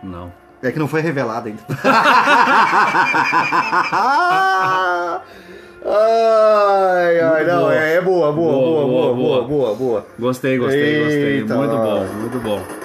[0.04, 0.45] Não.
[0.64, 1.62] É que não foi revelada ainda.
[5.86, 7.76] ai, ai, não, Boa.
[7.76, 10.06] é, é boa, boa, boa, boa, boa, boa, boa.
[10.18, 11.38] Gostei, gostei, gostei.
[11.40, 12.85] Eita, Muito bom, muito bom.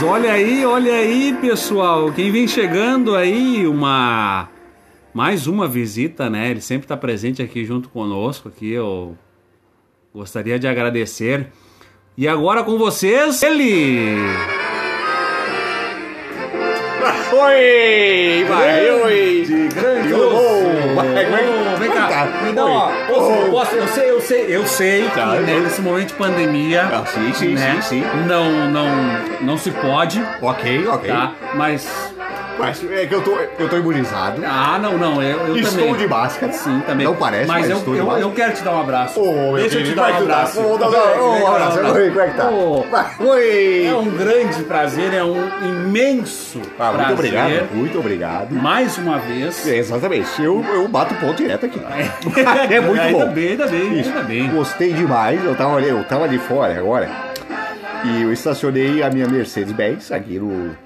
[0.00, 2.12] Mas olha aí, olha aí, pessoal.
[2.12, 4.48] Quem vem chegando aí, uma.
[5.12, 6.52] Mais uma visita, né?
[6.52, 8.48] Ele sempre está presente aqui junto conosco.
[8.48, 9.18] Aqui eu
[10.14, 11.48] gostaria de agradecer.
[12.16, 14.14] E agora com vocês, ele.
[17.32, 18.44] Oi!
[18.44, 19.68] Vai, oi!
[19.74, 20.94] grande bom?
[20.94, 21.48] Vai, vai.
[21.48, 21.67] Ô, Vem
[22.64, 22.86] uma.
[22.88, 22.94] Oi.
[23.08, 26.82] Posso, posso- eu sei, eu sei, eu sei Tá, que né, nesse momento de pandemia.
[26.92, 28.04] Ah, sim, sim, né, sim, sim.
[28.26, 28.86] Não, não,
[29.42, 31.10] não se pode, Ok, ok.
[31.10, 31.32] tá?
[31.54, 32.14] Mas.
[32.58, 34.42] Mas é que eu tô, eu tô imunizado.
[34.44, 35.94] Ah, não, não, eu, eu estou também.
[35.96, 36.52] de máscara.
[36.52, 37.06] Sim, também.
[37.06, 38.24] Não parece, mas, eu, estou de eu, máscara.
[38.26, 39.20] eu quero te dar um abraço.
[39.20, 40.60] Meu Deixa eu te dar um abraço.
[40.60, 41.78] Ô, um abraço.
[41.78, 42.50] Oi, como é que tá?
[42.90, 43.86] Vai, Oi!
[43.86, 47.12] É um grande prazer, é um imenso Ah, muito prazer.
[47.14, 48.52] obrigado, muito obrigado.
[48.54, 49.66] Mais uma vez.
[49.66, 51.80] É, exatamente, eu, eu bato ponto direto aqui.
[52.70, 53.32] É muito ainda bom.
[53.32, 54.48] bem, ainda bem, ainda bem.
[54.50, 57.08] Gostei demais, eu tava, eu tava ali fora agora.
[58.04, 60.76] E eu estacionei a minha Mercedes-Benz aqui no,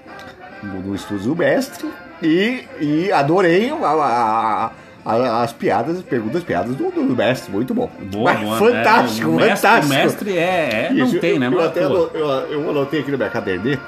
[0.63, 1.89] no, no estúdio do mestre.
[2.23, 4.71] E, e adorei a- a-
[5.05, 7.51] a- as piadas, as perguntas, piadas do, do mestre.
[7.51, 7.91] Muito bom.
[8.13, 9.35] Boa, boa, fantástico, né?
[9.35, 9.93] O mestre- fantástico.
[9.93, 11.47] O mestre é, é não Isso, tem, eu, né?
[11.47, 12.11] Eu, Mas, até eu,
[12.51, 13.83] eu anotei aqui na minha caderneta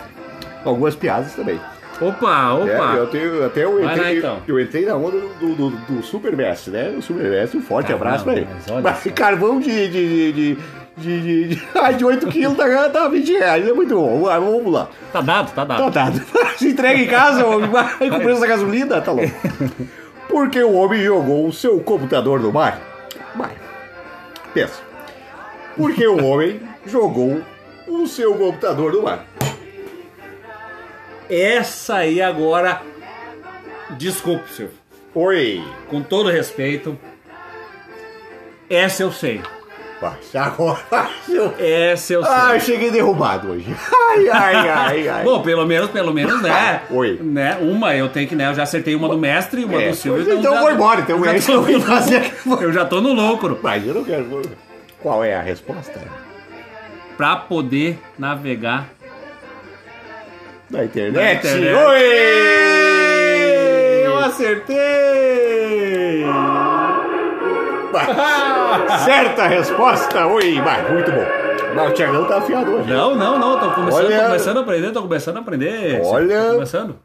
[0.65, 1.61] algumas piadas também.
[2.01, 2.95] Opa, opa.
[2.97, 4.39] É, eu tenho, até eu entrei, lá, então.
[4.49, 6.93] eu entrei na onda do, do, do Super Mestre, né?
[6.99, 8.49] O Super Mestre, um forte Caramba, abraço pra ele.
[8.83, 9.71] mas Mas carvão de.
[9.71, 10.59] de, de, de,
[10.97, 14.23] de, de, de, ai, de 8 quilos tá, tá 20 reais, é muito bom.
[14.25, 14.89] Vamos lá.
[15.13, 15.83] Tá dado, tá dado.
[15.85, 16.21] Tá dado.
[16.59, 19.31] Se entrega em casa, homem, vai com preço da gasolina, tá louco.
[20.29, 22.81] Porque o homem jogou o seu computador no mar?
[23.37, 23.53] Vai.
[24.53, 24.81] Pensa.
[25.77, 27.43] Porque o homem jogou
[27.87, 29.27] o seu computador no mar.
[31.29, 32.83] Essa aí agora.
[33.91, 34.77] Desculpe, Silvio.
[35.15, 35.63] Oi.
[35.89, 36.99] Com todo respeito.
[38.69, 39.41] Essa eu sei.
[40.05, 40.79] Vai, agora.
[41.25, 42.33] seu- Essa eu sei.
[42.35, 43.73] Ai, cheguei derrubado hoje.
[44.15, 45.25] Ai, ai, ai, ai.
[45.25, 46.83] Bom, pelo menos, pelo menos, né?
[46.91, 47.19] Oi.
[47.23, 47.57] Né?
[47.61, 48.47] Uma eu tenho que, né?
[48.49, 50.25] Eu já acertei uma do mestre e uma É, do Silvio.
[50.25, 52.33] pois então já- vou embora, então eu é isso que eu fazer.
[52.61, 53.59] Eu já tô no lucro.
[53.63, 54.43] Mas eu não quero.
[55.01, 55.99] Qual é a resposta?
[57.17, 58.89] Pra poder navegar.
[60.71, 61.15] Na internet.
[61.15, 61.75] Na internet.
[61.87, 62.03] Oi!
[64.07, 64.75] Eu Acertei!
[69.05, 70.27] Certa resposta!
[70.27, 71.25] Oi, vai, muito bom.
[71.75, 72.89] Mas o Tiagão tá afiado hoje.
[72.91, 73.59] Não, não, não.
[73.61, 76.01] Tô começando, Olha- tô começando a aprender, tô começando a aprender.
[76.05, 76.99] Olha- Tô começando.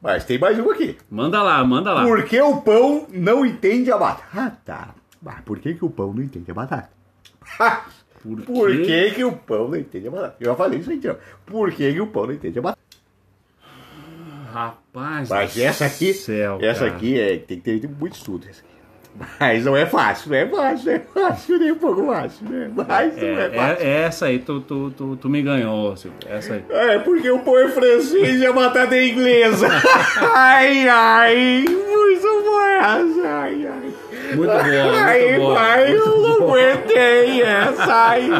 [0.00, 0.96] Mas tem mais um aqui.
[1.10, 2.02] Manda lá, manda lá.
[2.04, 4.88] Por que o pão não entende a batata?
[5.22, 6.90] Mas por que, que o pão não entende a batata?
[8.22, 10.36] Por Por que, que o pão não entende a batata?
[10.40, 11.20] Eu já falei isso aí, Tiagão.
[11.46, 12.82] Por que, que o pão não entende a batata?
[14.52, 15.28] Rapaz.
[15.28, 16.96] Mas essa aqui, céu, essa cara.
[16.96, 18.46] aqui é, tem que ter muito estudo.
[18.48, 18.71] Essa aqui.
[19.38, 22.70] Mas não é fácil, não é fácil, não é fácil, nem um pouco fácil, né?
[22.74, 23.84] Mas não é É, fácil.
[23.84, 26.18] é, é essa aí, tu, tu, tu, tu me ganhou, Silvio.
[26.28, 26.64] Essa aí.
[26.70, 29.68] É, porque o pão é francês e a batata é inglesa.
[30.34, 33.92] ai, ai, muito boa essa, ai, ai.
[34.34, 37.94] Muito boa, muito ai, boa, ai, eu não aguentei essa.
[37.94, 38.30] Ai,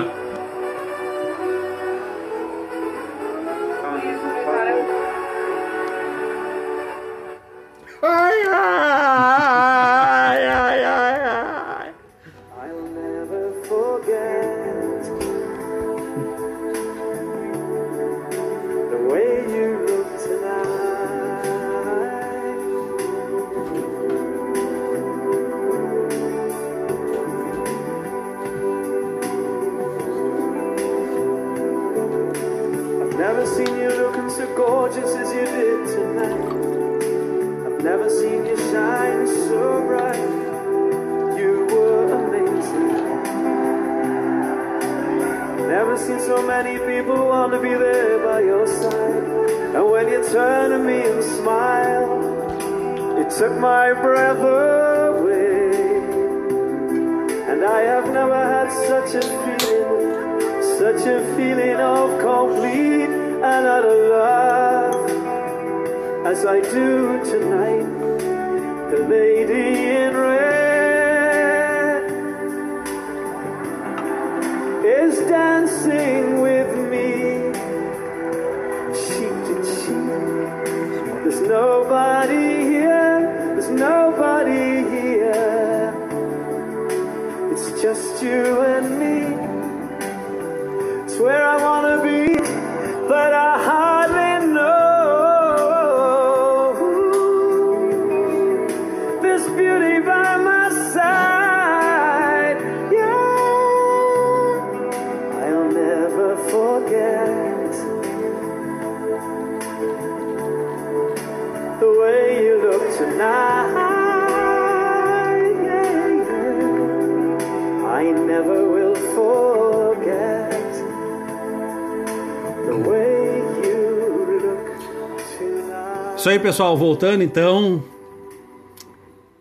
[126.23, 126.77] Isso aí, pessoal.
[126.77, 127.83] Voltando então.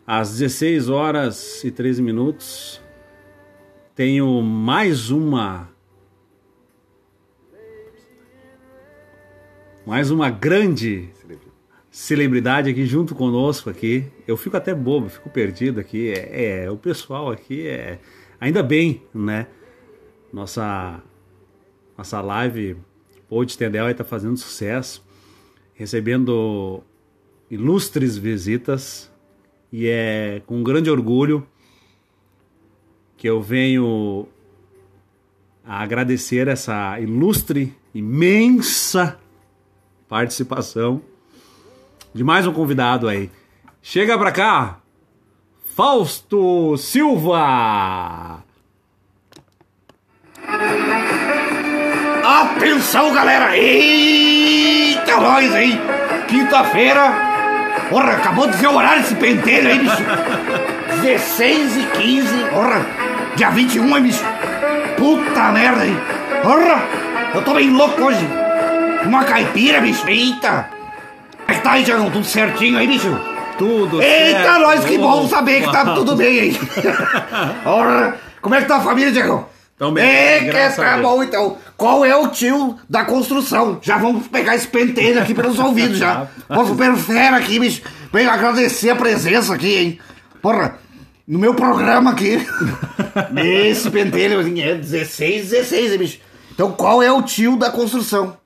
[0.07, 2.81] Às 16 horas e 13 minutos.
[3.93, 5.69] Tenho mais uma.
[9.85, 11.09] Mais uma grande
[11.91, 14.07] celebridade aqui junto conosco aqui.
[14.27, 16.11] Eu fico até bobo, fico perdido aqui.
[16.11, 17.99] É, é, o pessoal aqui é
[18.39, 19.45] ainda bem, né?
[20.33, 20.99] Nossa
[21.95, 22.75] nossa live
[23.29, 25.05] Pod Tendel aí tá fazendo sucesso,
[25.81, 26.83] recebendo
[27.49, 29.11] ilustres visitas
[29.73, 31.43] e é com grande orgulho
[33.17, 34.27] que eu venho
[35.65, 39.19] a agradecer essa ilustre, imensa
[40.07, 41.01] participação
[42.13, 43.31] de mais um convidado aí.
[43.81, 44.81] Chega pra cá,
[45.65, 48.43] Fausto Silva!
[52.23, 53.57] Atenção, galera!
[55.11, 55.81] Eita, nós, hein?
[56.27, 57.13] Quinta-feira.
[57.89, 60.03] Porra, acabou de dizer o horário desse pentelho aí, bicho.
[61.01, 62.43] 16 e 15.
[62.45, 62.85] Porra,
[63.35, 64.23] dia 21, hein, bicho?
[64.97, 65.97] Puta merda, hein?
[66.41, 66.81] Porra,
[67.35, 68.25] eu tô bem louco hoje.
[69.03, 70.07] Uma caipira, bicho.
[70.07, 70.69] Eita.
[71.39, 72.09] Como é que tá aí, Tiagão?
[72.09, 73.19] Tudo certinho aí, bicho?
[73.57, 74.59] Tudo Eita, certo.
[74.61, 76.59] nós, que bom saber que tá tudo bem aí.
[77.63, 79.50] Porra, como é que tá a família, Tiagão?
[79.81, 81.57] Tão bem, É, que graças a tá bom então.
[81.75, 83.79] Qual é o tio da construção?
[83.81, 86.27] Já vamos pegar esse pentelho aqui pelos ouvidos já.
[86.67, 87.81] Super fera aqui, bicho.
[88.13, 89.99] Venho agradecer a presença aqui, hein.
[90.39, 90.77] Porra,
[91.27, 92.37] no meu programa aqui.
[93.43, 96.19] Esse pentelho assim, é 16, 16, hein, bicho.
[96.53, 98.37] Então qual é o tio da construção?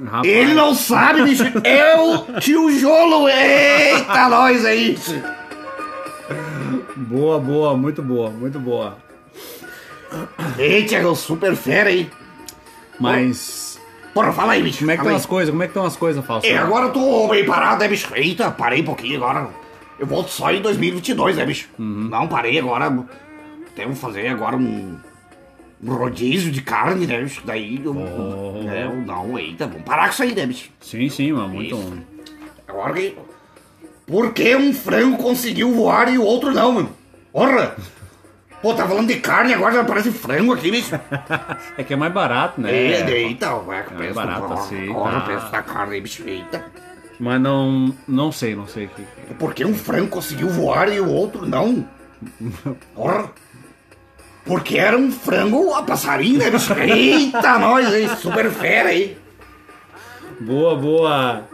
[0.00, 1.42] Rapaz, Ele não sabe, bicho.
[1.64, 3.28] É o tio Jolo.
[3.28, 4.96] Eita, nós aí.
[6.94, 9.09] Boa, boa, muito boa, muito boa.
[10.58, 12.10] Eita, é super fera, hein.
[12.98, 13.70] Mas
[14.12, 14.80] Porra, fala aí, bicho.
[14.80, 15.50] Como é que estão as coisas?
[15.50, 16.46] Como é que estão as coisas, Fausto?
[16.46, 18.12] É, agora eu tô bem parado, né, bicho?
[18.14, 19.48] Eita, parei um pouquinho agora.
[19.98, 21.68] Eu volto só em 2022, né, bicho?
[21.78, 22.08] Uhum.
[22.10, 23.04] Não, parei agora.
[23.76, 24.98] Devo fazer agora um,
[25.82, 27.42] um rodízio de carne, né, bicho?
[27.44, 27.96] Daí eu.
[27.96, 28.68] Oh.
[28.68, 30.70] É, eu não, eita, vamos parar com isso aí, né, bicho?
[30.80, 31.76] Sim, sim, mano, muito...
[31.76, 32.02] Isso.
[32.66, 33.16] Agora que.
[34.06, 36.90] Por que um frango conseguiu voar e o outro não, mano?
[37.32, 37.76] Porra!
[38.62, 40.94] Pô, tá falando de carne, agora já parece frango aqui, bicho.
[41.78, 42.70] É que é mais barato, né?
[42.70, 44.14] É, eita, vai que É preço.
[44.14, 46.22] barato assim, Olha o preço da carne, bicho.
[46.26, 46.64] Eita.
[47.18, 48.86] Mas não, não sei, não sei.
[48.86, 51.86] o que- Por que um frango conseguiu voar e o outro não?
[52.94, 53.30] Porra!
[54.44, 56.72] Porque era um frango a passarinho, né, bicho?
[56.74, 58.08] Eita, nós, hein?
[58.16, 59.16] Super fera aí.
[60.40, 61.44] Boa, boa.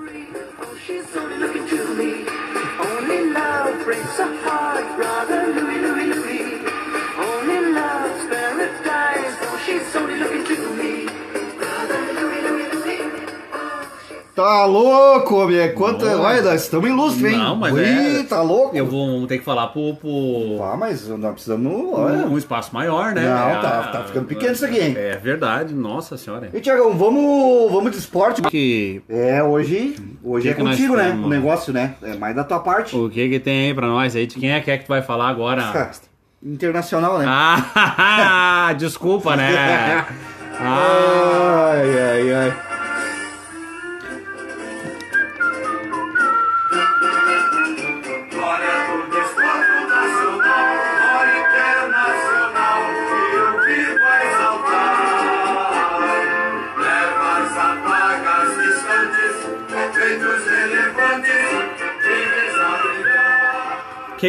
[14.36, 15.72] Tá louco, minha.
[15.72, 16.04] Quanto.
[16.04, 17.38] Olha, nós estamos ilustres, hein?
[17.38, 18.76] Não, mas Ui, é- tá louco?
[18.76, 19.94] Eu vou ter que falar pro...
[19.94, 20.62] pro...
[20.62, 21.72] Ah, mas nós precisamos.
[21.94, 22.26] Olha.
[22.26, 23.22] Um espaço maior, né?
[23.22, 24.94] Não, tá- Ah, tá ficando pequeno isso aqui, hein?
[24.94, 26.50] É verdade, nossa senhora.
[26.52, 28.42] E, Tiagão, vamos, vamos de esporte?
[28.42, 31.04] Que, É, hoje, hoje Que é que contigo, né?
[31.12, 31.24] temos?
[31.24, 31.94] O negócio, né?
[32.02, 32.94] É mais da tua parte.
[32.94, 34.26] o que que tem aí pra nós aí?
[34.26, 35.62] De quem é que é que tu vai falar agora?
[36.44, 37.24] Internacional, né?
[37.26, 40.04] Ah, desculpa, né?
[40.58, 42.65] Ai, ai, ai.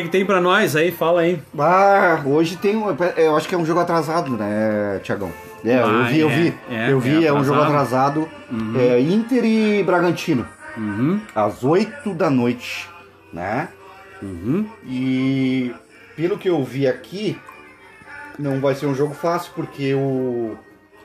[0.02, 0.92] Que que tem pra nós aí?
[0.92, 1.42] Fala aí.
[1.58, 2.96] Ah, hoje tem um.
[3.16, 5.32] Eu acho que é um jogo atrasado, né, Tiagão?
[5.66, 6.54] É, eu Ah, vi, eu é, vi.
[6.70, 8.28] é, eu vi, é é, um jogo atrasado.
[8.52, 8.80] atrasado.
[8.80, 10.48] É, Inter e Bragantino.
[10.78, 12.88] Uhum, Às 8 da noite,
[13.34, 13.68] né?
[14.22, 14.66] uhum.
[14.86, 15.74] E
[16.16, 17.38] pelo que eu vi aqui,
[18.38, 20.56] não vai ser um jogo fácil, porque o,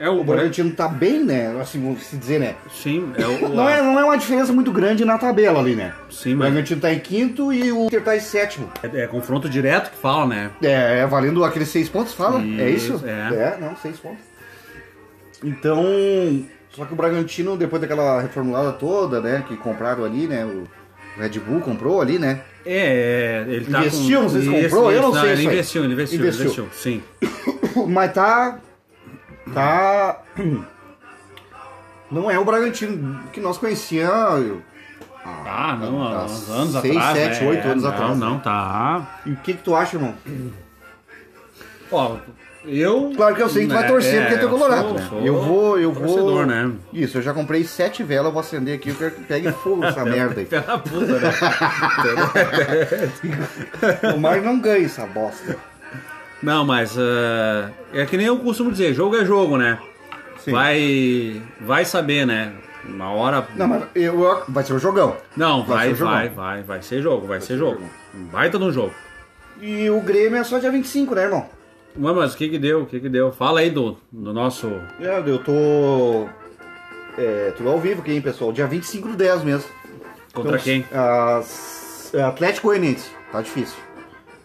[0.02, 1.56] É o o Bragantino tá bem, né?
[1.60, 2.56] Assim, vamos se dizer, né?
[2.74, 3.48] Sim, é o.
[3.48, 5.94] Não é, não é uma diferença muito grande na tabela ali, né?
[6.10, 8.68] Sim, O Bragantino tá em quinto e o Inter tá em sétimo.
[8.82, 10.50] é, é confronto direto que fala, né?
[10.60, 12.40] É, é valendo aqueles seis pontos, fala?
[12.40, 12.96] é isso?
[12.96, 13.56] Isso, é.
[13.60, 14.24] não, seis pontos.
[15.44, 15.84] Então,
[16.70, 20.64] só que o Bragantino, depois daquela reformulada toda, né, que compraram ali, né, o
[21.20, 24.22] Red Bull comprou ali, né, É, ele tá Investiu, com...
[24.24, 26.44] não sei se comprou, eu isso, não sei Ele investiu, ele investiu, Investiu.
[26.44, 27.02] investiu, sim.
[27.88, 28.58] mas tá,
[29.54, 30.20] tá,
[32.10, 34.60] não é o Bragantino que nós conhecíamos
[35.24, 37.16] Ah, não, há uns anos seis, atrás.
[37.18, 37.50] sete, né?
[37.50, 38.40] oito anos não, atrás, Não, né?
[38.44, 39.20] tá.
[39.26, 40.14] E o que que tu acha, irmão?
[41.90, 42.16] Ó,
[42.64, 43.12] eu.
[43.16, 44.94] Claro que eu sei que tu vai né, torcer porque tu é eu colorado, sou-
[44.94, 45.06] né?
[45.08, 46.06] sou eu vou, eu vou...
[46.06, 46.70] torcedor, né?
[46.92, 49.84] Isso, eu já comprei sete velas, eu vou acender aqui, eu quero que pegue fogo
[49.84, 50.46] essa merda aí.
[50.46, 51.30] Pé da puta, né?
[54.12, 55.56] Tomara que não ganhe essa bosta.
[56.42, 59.78] Não, mas ah, é que nem eu costumo dizer, jogo é jogo, né?
[60.38, 60.50] Sim.
[60.50, 62.52] Vai, vai saber, né?
[62.84, 63.46] Uma hora.
[63.54, 65.16] Não, mas eu, vai ser um jogão.
[65.36, 66.12] Não, Vai vai, ser jogão.
[66.14, 67.80] vai, vai, vai ser jogo, vai, ser jogo.
[68.12, 68.92] Um Baita no jogo.
[69.60, 71.46] E o Grêmio é só dia 25, né, irmão?
[71.96, 72.82] Mas, mas o que que deu?
[72.82, 73.30] O que que deu?
[73.30, 74.66] Fala aí do, do nosso.
[75.00, 76.26] É, eu tô.
[77.16, 78.52] É, tudo ao vivo aqui, hein, pessoal?
[78.52, 79.70] Dia 25 do 10 mesmo.
[80.34, 80.84] Contra Então, quem?
[80.90, 83.10] as- é, Atlético Goianiense.
[83.30, 83.76] Tá difícil.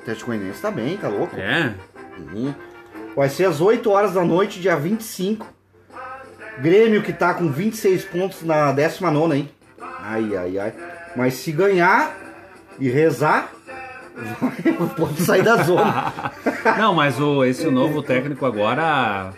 [0.02, 1.36] Atlético Goianiense tá bem, tá louco?
[1.38, 1.74] É?
[2.20, 2.54] Uhum.
[3.16, 5.48] Vai ser às 8 horas da noite, dia 25.
[6.60, 9.50] Grêmio que tá com 26 pontos na 19, hein?
[10.00, 10.74] Ai, ai, ai.
[11.16, 12.16] Mas se ganhar
[12.80, 13.52] e rezar,
[14.98, 16.14] pode sair da zona.
[16.78, 19.34] Não, mas o, esse novo técnico agora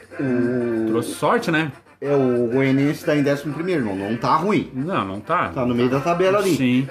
[0.87, 1.71] trouxe sorte, né?
[2.01, 3.95] É, o Goianiense tá em 11, irmão.
[3.95, 4.71] Não tá ruim.
[4.73, 5.49] Não, não tá.
[5.49, 6.55] Tá no meio da tabela ali.
[6.55, 6.87] Sim,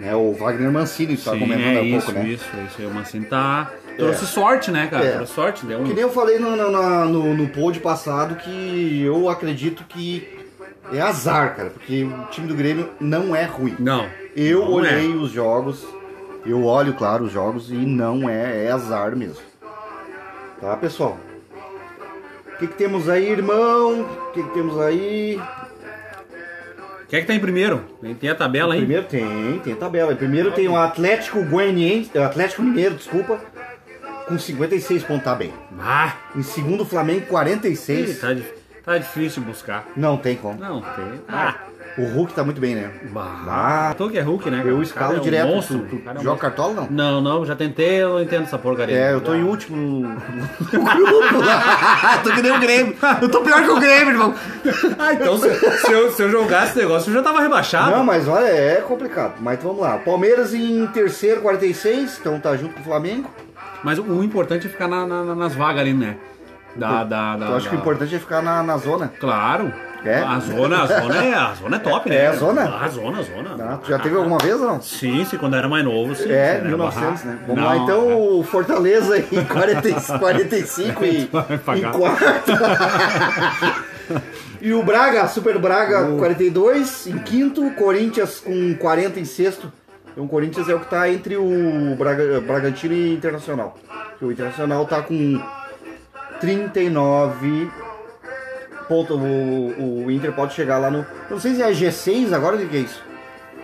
[0.00, 2.28] É o Wagner Mancini que tá sim, comentando é há isso, pouco, né?
[2.28, 2.76] isso, isso.
[2.80, 3.72] aí O Mancini tá.
[3.96, 5.04] Trouxe sorte, né, cara?
[5.04, 5.12] É.
[5.16, 5.84] Trouxe sorte, deu um.
[5.84, 10.42] Que nem eu falei no, no, no, no pod passado que eu acredito que
[10.92, 13.76] é azar, cara, porque o time do Grêmio não é ruim.
[13.78, 14.06] Não.
[14.36, 15.14] Eu não olhei é.
[15.14, 15.86] os jogos,
[16.44, 19.42] eu olho, claro, os jogos e não é, é azar mesmo.
[20.60, 21.18] Tá, pessoal?
[22.54, 24.02] O que, que temos aí, irmão?
[24.02, 25.40] O que, que temos aí?
[27.08, 27.84] Quem é que tá em primeiro?
[28.18, 28.80] Tem, a tabela aí?
[28.80, 30.14] Primeiro tem, tem tabela.
[30.14, 33.38] Primeiro tem o Atlético Goianiense, o Atlético Mineiro, desculpa,
[34.28, 35.52] com 56 pontos, tá bem.
[35.80, 36.12] Ah!
[36.36, 38.10] Em segundo, Flamengo, 46.
[38.10, 38.44] Ih, tá, di-
[38.84, 39.86] tá difícil buscar.
[39.96, 40.58] Não tem como.
[40.58, 41.20] Não, tem.
[41.28, 41.54] Ah!
[41.98, 42.90] O Hulk tá muito bem, né?
[43.12, 43.94] Bah.
[43.98, 44.62] Tu que é Hulk, né?
[44.64, 44.82] Eu cara?
[44.82, 45.46] escalo O cara é um direto.
[45.48, 45.78] monstro.
[45.80, 46.50] Tu, tu O cara é um joga monstro.
[46.50, 46.88] cartola não?
[46.90, 48.96] Não, não, já tentei, eu não entendo essa porcaria.
[48.96, 52.18] É, eu tô em último no, no grupo lá.
[52.24, 52.96] tô que nem o Grêmio.
[53.20, 54.34] Eu tô pior que o Grêmio, irmão.
[54.98, 57.90] Ah, então se, se eu, se eu jogasse esse negócio, eu já tava rebaixado.
[57.90, 59.34] Não, mas olha, é complicado.
[59.40, 59.98] Mas vamos lá.
[59.98, 62.20] Palmeiras em terceiro, 46.
[62.20, 63.28] Então tá junto com o Flamengo.
[63.84, 66.16] Mas o, o importante é ficar na- na- nas vagas ali, né?
[66.74, 69.12] Da, da, da, Eu acho que o importante é ficar na, na zona.
[69.20, 69.70] Claro.
[70.04, 70.18] É?
[70.18, 72.16] A zona, a zona é, a zona é top, né?
[72.16, 72.62] É a zona?
[72.62, 73.56] Ah, a zona, a zona.
[73.56, 73.76] Tá?
[73.76, 74.82] Tu já teve alguma vez ou não?
[74.82, 76.28] Sim, sim, quando eu era mais novo, sim.
[76.32, 77.26] É, Era 1900, barraco.
[77.28, 77.38] né?
[77.46, 78.14] Vamos Não, lá, então, é.
[78.14, 81.26] o Fortaleza em 40, 45 e, em
[81.92, 82.52] quarto.
[84.60, 87.70] e o Braga, Super Braga, 42 em quinto.
[87.72, 89.72] Corinthians com 40 em sexto.
[90.12, 93.76] Então, o Corinthians é o que tá entre o Braga, Bragantino e Internacional.
[94.10, 95.42] Porque o Internacional tá com
[96.40, 97.70] 39
[98.88, 99.16] pontos.
[99.16, 101.04] O, o Inter pode chegar lá no...
[101.30, 103.11] Não sei se é G6 agora, o que é isso?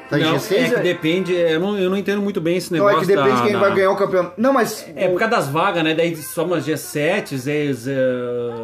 [0.09, 0.53] Tá em Não, G6?
[0.57, 3.07] é que depende, eu não, eu não entendo muito bem esse Não, negócio é que
[3.15, 4.33] depende da- quem vai ganhar o campeonato.
[4.39, 4.87] Não, mas.
[4.97, 5.95] É por causa das vagas, né?
[5.95, 7.93] Daí soma G7, Z, Z,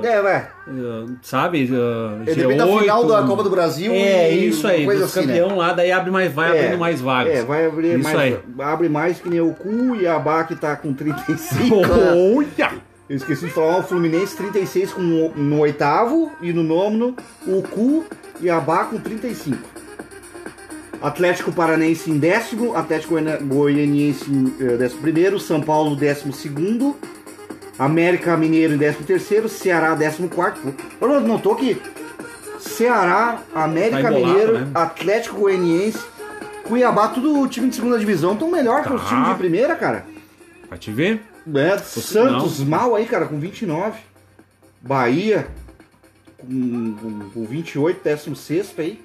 [0.03, 0.49] É, ué.
[0.69, 1.65] eh, sabe?
[1.71, 4.85] Uh, É, depende da final da Copa do Brasil É, e isso aí.
[4.87, 5.39] coisa assim, né?
[5.39, 7.35] campeão lá, daí abre mais, vai abrindo mais vagas.
[7.35, 8.19] É, vai abrir Isso mais.
[8.19, 8.39] aí.
[8.61, 11.77] Abre mais que nem o Cu e a Bá que tá com 35.
[12.37, 12.73] Olha!
[13.07, 17.15] Eu esqueci de falar, o Fluminense 36 com, no oitavo e no nono
[17.47, 18.03] o Cu
[18.41, 19.59] e a Bá com 35.
[21.05, 26.97] Atlético Paranense em décimo, Atlético Goianiense em eh, décimo primeiro, São Paulo décimo segundo,
[27.79, 30.75] América Mineiro em décimo terceiro, Ceará décimo quarto.
[30.99, 31.77] Olha, notou que
[32.59, 34.71] Ceará, América Tá embolado, Mineiro, né?
[34.75, 35.99] Atlético Goianiense,
[36.63, 39.09] Cuiabá, tudo time de segunda divisão, tão melhor que os Tá.
[39.09, 40.07] times de primeira, cara.
[40.67, 41.21] Pra te ver.
[41.55, 43.99] É, Santos mal aí, cara, com 29.
[44.81, 45.47] Bahia
[46.39, 49.04] com, com, com 28, 16 aí.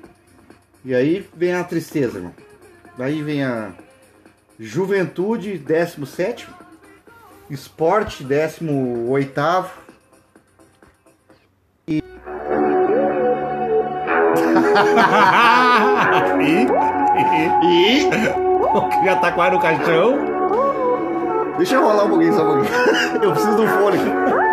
[0.89, 2.33] E aí vem a tristeza, irmão.
[2.97, 3.73] Daí vem a
[4.59, 6.47] Juventude, 17.
[7.47, 8.65] Esporte, 18.
[11.87, 12.01] E.
[17.61, 18.09] e
[19.05, 20.17] Já tá quase no caixão.
[21.57, 22.75] Deixa eu rolar um pouquinho só um pouquinho.
[23.21, 24.48] Eu preciso do fone.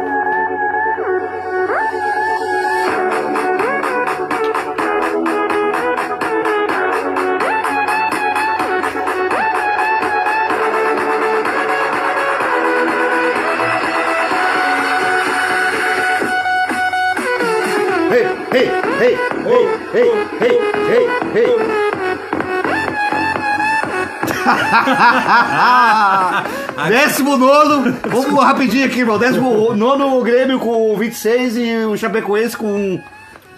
[26.89, 29.19] Décimo nono, vamos rapidinho aqui, irmão.
[29.19, 33.01] Décimo nono o Grêmio com 26 e o Chapecoense com,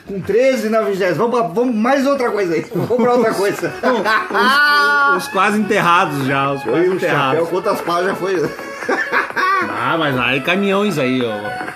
[0.06, 1.12] com 13 na 20.
[1.14, 2.64] Vamos, pra- vamos mais outra coisa aí.
[2.74, 3.72] Vamos pra outra coisa.
[5.16, 7.48] Os quase enterrados já, os quase o chapéu, enterrados.
[7.48, 8.50] quantas já foi?
[9.80, 11.67] Ah, mas aí caminhões aí, ó.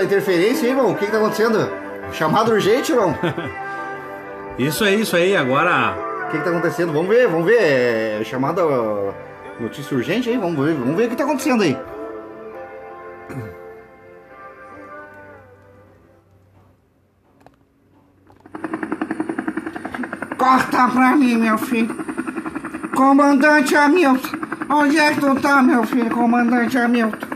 [0.00, 0.92] A interferência aí, irmão.
[0.92, 1.70] O que, que tá acontecendo?
[2.12, 3.14] Chamado urgente, irmão?
[4.58, 5.96] O Isso aí, isso aí, agora.
[6.30, 6.92] que, que tá acontecendo?
[6.92, 8.20] Vamos ver, vamos ver.
[8.20, 8.62] É chamada
[9.58, 11.76] notícia urgente aí, vamos ver, vamos ver o que tá acontecendo aí.
[20.36, 21.94] Corta pra mim, meu filho.
[22.94, 24.38] Comandante Hamilton.
[24.70, 27.29] Onde é que tu tá, meu filho, comandante Hamilton?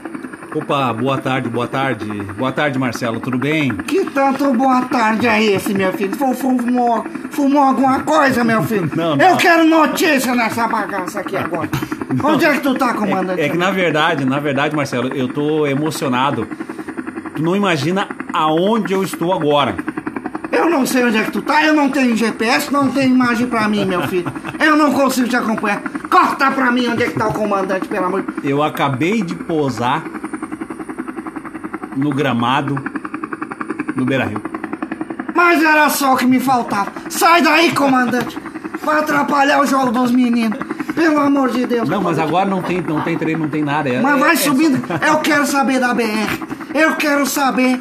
[0.54, 2.06] Opa, boa tarde, boa tarde.
[2.38, 3.74] Boa tarde, Marcelo, tudo bem?
[3.74, 6.14] Que tanto boa tarde é esse, meu filho?
[6.16, 8.88] Fu- fu- Fumou, fumou alguma coisa, meu filho?
[8.94, 9.30] Não, não.
[9.30, 11.68] Eu quero notícia nessa bagaça aqui agora.
[12.22, 13.40] Onde é que tu tá, comandante?
[13.40, 16.46] É que na verdade, na verdade, Marcelo, eu tô emocionado.
[17.34, 19.74] Tu não imagina aonde eu estou agora.
[20.52, 23.48] Eu não sei onde é que tu tá, eu não tenho GPS, não tenho imagem
[23.48, 24.32] pra mim, meu filho.
[24.64, 25.82] Eu não consigo te acompanhar.
[26.08, 29.34] Corta pra mim onde é que tá o comandante, pelo amor de Eu acabei de
[29.34, 30.04] posar
[31.96, 32.74] no gramado
[33.96, 34.42] do Beira Rio.
[35.34, 36.92] Mas era só o que me faltava.
[37.08, 38.38] Sai daí, comandante.
[38.84, 40.58] Vai atrapalhar o jogo dos meninos.
[40.94, 41.88] Pelo amor de Deus.
[41.88, 42.28] Não, mas comandante.
[42.28, 43.88] agora não tem, não tem treino, não tem nada.
[43.88, 44.80] É, Mas é- vai é subindo.
[45.04, 46.04] Eu quero saber da BR.
[46.72, 47.80] Eu quero saber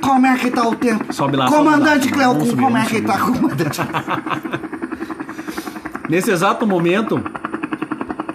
[0.00, 1.12] como é que tá o tempo.
[1.12, 3.38] Sobe lá, Comandante Cleocum, como é que tá, subir.
[3.40, 3.76] comandante?
[3.76, 3.82] só-
[6.08, 7.20] Nesse exato momento,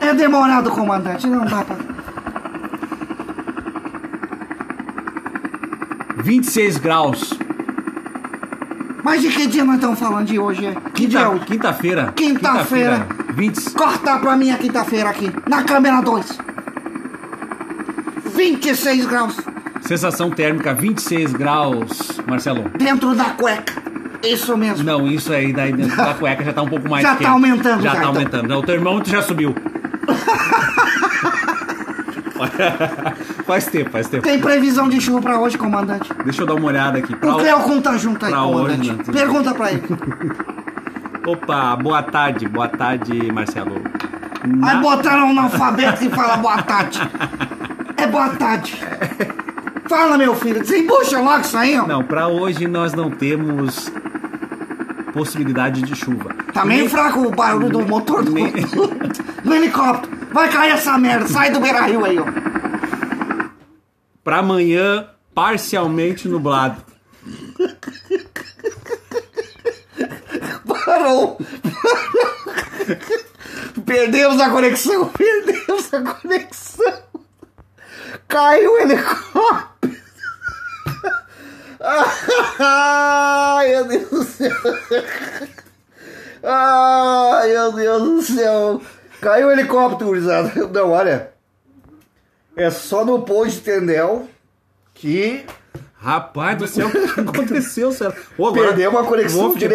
[0.01, 1.25] É demorado, comandante.
[1.27, 1.75] Não dá pra.
[6.23, 7.33] 26 graus.
[9.03, 10.75] Mas de que dia nós estamos falando de hoje?
[10.93, 11.45] Que dia é Quinta- hoje?
[11.45, 12.13] Quinta-feira.
[12.15, 13.07] Quinta-feira.
[13.33, 13.69] 20.
[13.71, 16.37] Corta pra mim a quinta-feira aqui, na câmera 2.
[18.35, 19.37] 26 graus
[19.81, 22.69] Sensação térmica 26 graus, Marcelo.
[22.77, 23.73] dentro da cueca.
[24.23, 24.83] Isso mesmo.
[24.83, 27.29] Não, isso aí daí dentro da cueca já tá um pouco mais Já tá quente.
[27.29, 28.09] aumentando, Já já, tá então.
[28.09, 28.57] aumentando.
[28.57, 29.55] O termômetro já subiu.
[33.45, 34.23] faz tempo, faz tempo.
[34.23, 36.11] Tem previsão de chuva pra hoje, comandante?
[36.23, 37.15] Deixa eu dar uma olhada aqui.
[37.15, 38.89] Pra O tá junto aí, pra comandante.
[38.91, 39.03] hoje, né?
[39.11, 39.83] Pergunta pra ele.
[41.27, 43.81] Opa, boa tarde, boa tarde, Marcelo.
[44.47, 47.01] Na- Aí botaram um analfabeto e fala boa tarde.
[47.97, 48.79] É boa tarde.
[49.89, 50.61] Fala, meu filho.
[50.61, 51.85] Desembucha logo isso aí, ó.
[51.85, 53.91] Não, pra hoje nós não temos
[55.13, 56.29] possibilidade de chuva.
[56.53, 58.31] Tá meio fraco o barulho do motor do,
[59.43, 60.16] do helicóptero.
[60.37, 61.27] Vai cair essa merda.
[61.27, 62.25] Sai do Beira Rio aí, ó.
[64.23, 66.79] Pra amanhã, parcialmente nublado.
[70.85, 71.39] Parou.
[73.83, 75.09] Perdemos a conexão.
[75.09, 77.01] Perdemos a conexão.
[78.27, 79.97] Caiu o helicóptero.
[82.59, 84.51] Ai, meu Deus do céu.
[86.43, 88.81] Ai, meu Deus do céu.
[89.27, 90.53] Caiu o helicóptero, gurizada.
[90.73, 91.31] Não, olha.
[92.55, 94.25] É só no Ponte de Tendel
[94.93, 95.43] que
[95.99, 97.89] Rapaz do céu, o que aconteceu?
[98.37, 99.67] Ô, agora- Perdeu uma conexão Ô, fiquei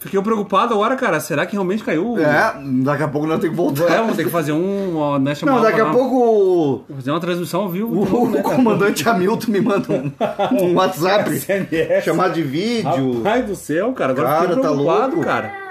[0.00, 1.18] Fiquei preocupado agora, cara.
[1.20, 2.18] Será que realmente caiu?
[2.18, 2.52] É,
[2.84, 3.92] daqui a pouco nós temos que voltar.
[3.94, 4.96] É, vamos ter que fazer um.
[4.98, 7.88] ó, Né, chamar Não, daqui a uma- pouco Fazer uma transmissão ao vivo.
[7.96, 8.54] o, o né, cara?
[8.56, 10.12] comandante Hamilton me manda um,
[10.52, 12.04] um WhatsApp SMS.
[12.04, 13.22] chamado de vídeo.
[13.22, 14.12] Rapaz do céu, cara.
[14.12, 15.24] Agora Cara, fiquei tá preocupado, louco.
[15.24, 15.67] cara.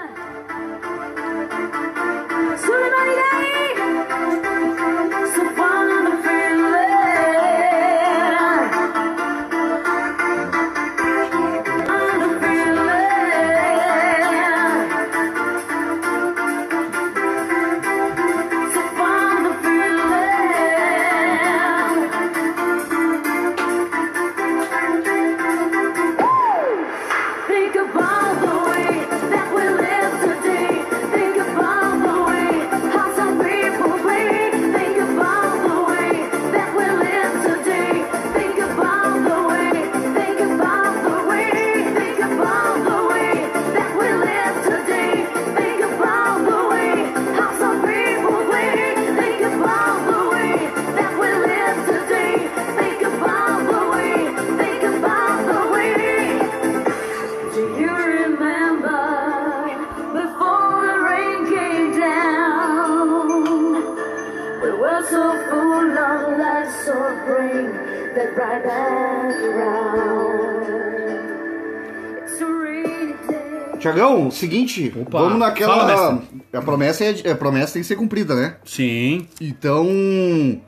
[74.28, 75.88] Tiagão, seguinte, Opa, vamos naquela.
[75.88, 76.22] fala,
[76.52, 78.56] a promessa é, a promessa tem que ser cumprida, né?
[78.64, 79.26] Sim.
[79.40, 80.60] Então.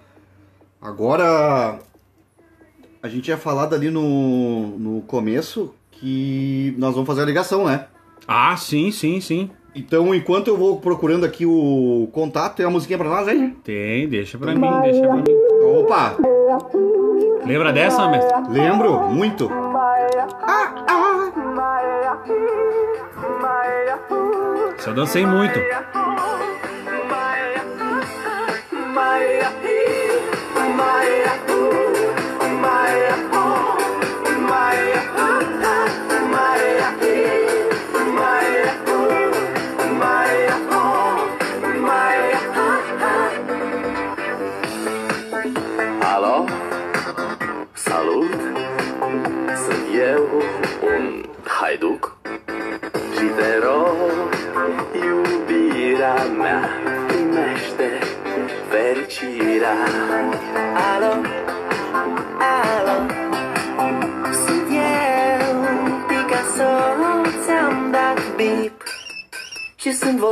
[0.80, 1.78] Agora.
[3.02, 7.86] A gente tinha falado ali no, no começo que nós vamos fazer a ligação, né?
[8.28, 9.50] Ah, sim, sim, sim.
[9.74, 13.54] Então, enquanto eu vou procurando aqui o contato, tem uma musiquinha pra nós aí?
[13.64, 15.24] Tem, deixa pra mim, deixa pra mim.
[15.78, 16.16] Opa!
[17.46, 18.34] Lembra dessa, mestre?
[18.50, 19.08] Lembro?
[19.08, 19.48] Muito!
[24.80, 25.60] Isso eu dancei muito.
[32.72, 33.09] Salut!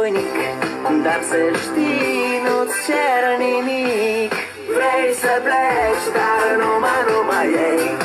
[0.08, 4.32] Și sunt voinic Dar să știi, nu-ți cer nimic.
[4.74, 7.97] Vrei să pleci, dar numai, numai ei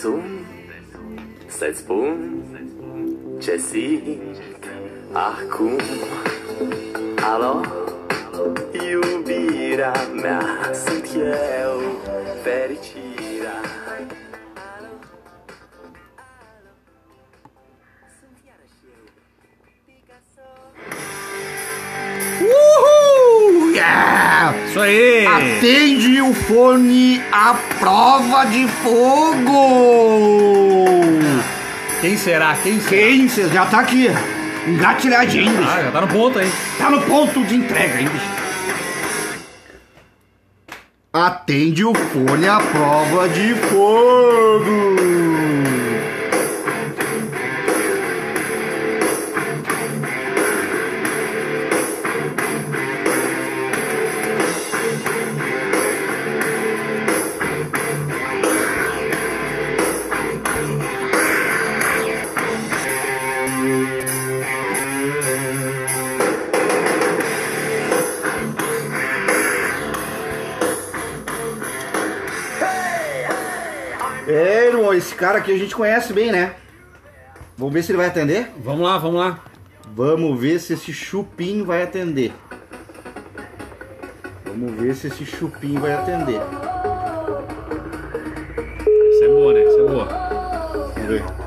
[0.00, 0.46] sun
[1.46, 2.42] să-ți spun
[3.38, 4.64] ce simt
[5.12, 5.78] acum.
[7.32, 7.60] Alo,
[8.90, 9.92] iubirea
[10.22, 10.42] mea
[10.72, 11.80] Sunt eu,
[12.42, 13.19] fericirea
[24.66, 25.26] Isso aí!
[25.26, 30.00] Atende o fone à prova de fogo!
[32.00, 32.54] Quem será?
[32.62, 32.88] Quem será?
[32.88, 33.28] Quem?
[33.28, 34.08] Já tá aqui.
[34.66, 35.68] Engatilhadinho, bicho.
[35.70, 36.50] Ah, já tá no ponto aí.
[36.78, 38.40] Tá no ponto de entrega, hein, bicho?
[41.12, 44.96] Atende o fone à prova de fogo!
[75.20, 76.54] Cara aqui a gente conhece bem, né?
[77.58, 78.50] Vamos ver se ele vai atender?
[78.56, 79.44] Vamos lá, vamos lá.
[79.94, 82.32] Vamos ver se esse chupim vai atender.
[84.46, 86.40] Vamos ver se esse chupim vai atender.
[89.10, 89.62] Isso é boa, né?
[89.62, 90.04] Isso é boa.
[90.94, 91.39] Vamos ver.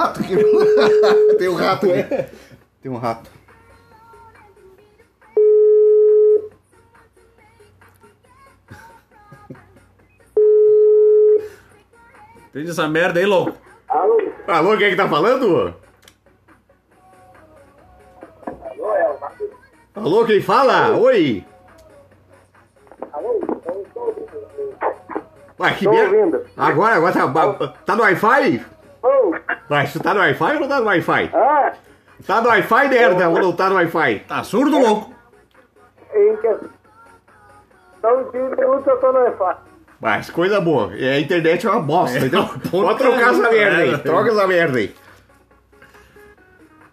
[0.00, 0.36] Rato aqui.
[1.38, 2.26] Tem um rato aqui.
[2.82, 3.30] Tem um rato.
[12.48, 13.56] Entende essa merda aí, louco?
[14.48, 15.74] Alô, quem é que tá falando?
[19.94, 20.96] Alô, quem fala?
[20.96, 21.44] Oi!
[25.60, 26.16] Ué, que Tô merda.
[26.16, 26.46] ouvindo.
[26.56, 28.64] Agora, agora tá, tá no Wi-Fi?
[29.70, 31.30] Ué, tu tá no Wi-Fi ou não tá no Wi-Fi?
[31.34, 31.72] ah,
[32.26, 34.20] Tá no Wi-Fi, merda, ou não tá no Wi-Fi?
[34.28, 35.14] Tá surdo, louco?
[36.14, 36.70] em questão
[38.32, 39.56] de minutos eu tô no Wi-Fi.
[40.00, 40.90] Mas coisa boa.
[40.92, 43.98] A internet é uma bosta, É, então pode trocar essa merda aí.
[43.98, 44.94] Troca essa merda aí.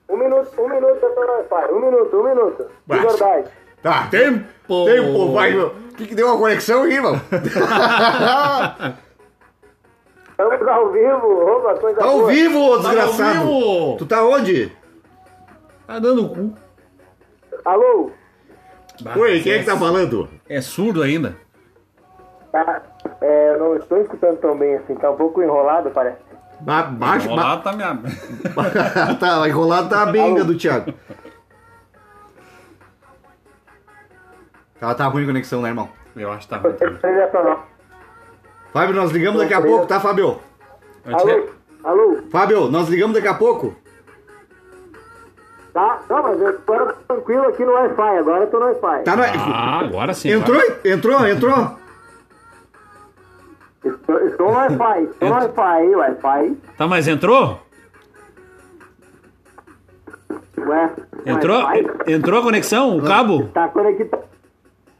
[0.09, 1.73] Um minuto, um minuto eu tô no Wi-Fi.
[1.73, 2.63] Um minuto, um minuto.
[2.63, 3.47] De Mas- verdade.
[3.81, 4.45] Tá, tempo,
[4.85, 5.57] tempo, vai.
[5.57, 7.19] O que que deu uma conexão aí, irmão?
[10.39, 12.31] Estamos ao vivo, opa, coisa Tá ao boa.
[12.31, 13.39] vivo, ô Tá desgraçado.
[13.39, 13.97] ao vivo.
[13.97, 14.71] Tu tá onde?
[15.87, 16.53] Tá dando o cu.
[17.65, 18.11] Alô?
[19.15, 20.29] Oi, quem é que tá falando?
[20.47, 21.35] É surdo ainda.
[22.51, 22.83] Tá,
[23.19, 26.17] é, eu não estou escutando tão bem assim, tá um pouco enrolado, parece.
[26.59, 27.97] Ba baixo, ba Enrolado tá minha...
[29.19, 30.93] tá, enrolado tá a benga do Thiago.
[34.79, 35.89] Tá, tá ruim a conexão, né, irmão?
[36.15, 36.75] Eu acho que tá ruim.
[38.73, 40.39] Fábio, nós ligamos daqui a pouco, tá, Fábio?
[41.05, 41.49] Alô?
[41.83, 42.17] Alô?
[42.29, 43.75] Fábio, nós ligamos daqui a pouco.
[45.73, 46.01] Tá?
[46.09, 46.73] Não, mas eu tô
[47.07, 49.03] tranquilo aqui no Wi-Fi, agora eu tô no Wi-Fi.
[49.03, 49.23] Tá no...
[49.23, 50.31] Ah, agora sim.
[50.31, 50.57] Entrou?
[50.57, 50.91] vai.
[50.91, 51.27] Entrou?
[51.27, 51.77] Entrou?
[53.85, 56.57] Estou, estou no Wi-Fi, estou no Wi-Fi, Wi-Fi.
[56.77, 57.61] Tá, mas entrou?
[60.57, 60.91] Ué,
[61.25, 61.61] Entrou?
[62.07, 62.97] Entrou a conexão?
[62.97, 63.47] O cabo?
[63.53, 64.23] Tá conectado,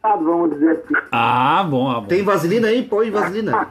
[0.04, 0.96] vamos dizer assim.
[1.12, 1.90] Ah, bom.
[1.90, 2.08] Ah, bom.
[2.08, 2.84] Tem vaselina aí?
[2.84, 3.68] Põe vaselina.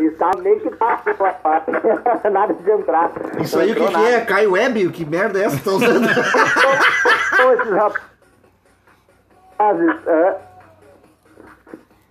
[0.00, 2.30] Está meio que tá no Wi-Fi.
[2.30, 3.10] Nada de entrar.
[3.40, 4.20] Isso aí o que, que é?
[4.22, 4.90] Cai web?
[4.90, 6.08] Que merda é essa que tá usando?
[7.40, 7.72] Esses
[9.60, 10.36] rapazes, é,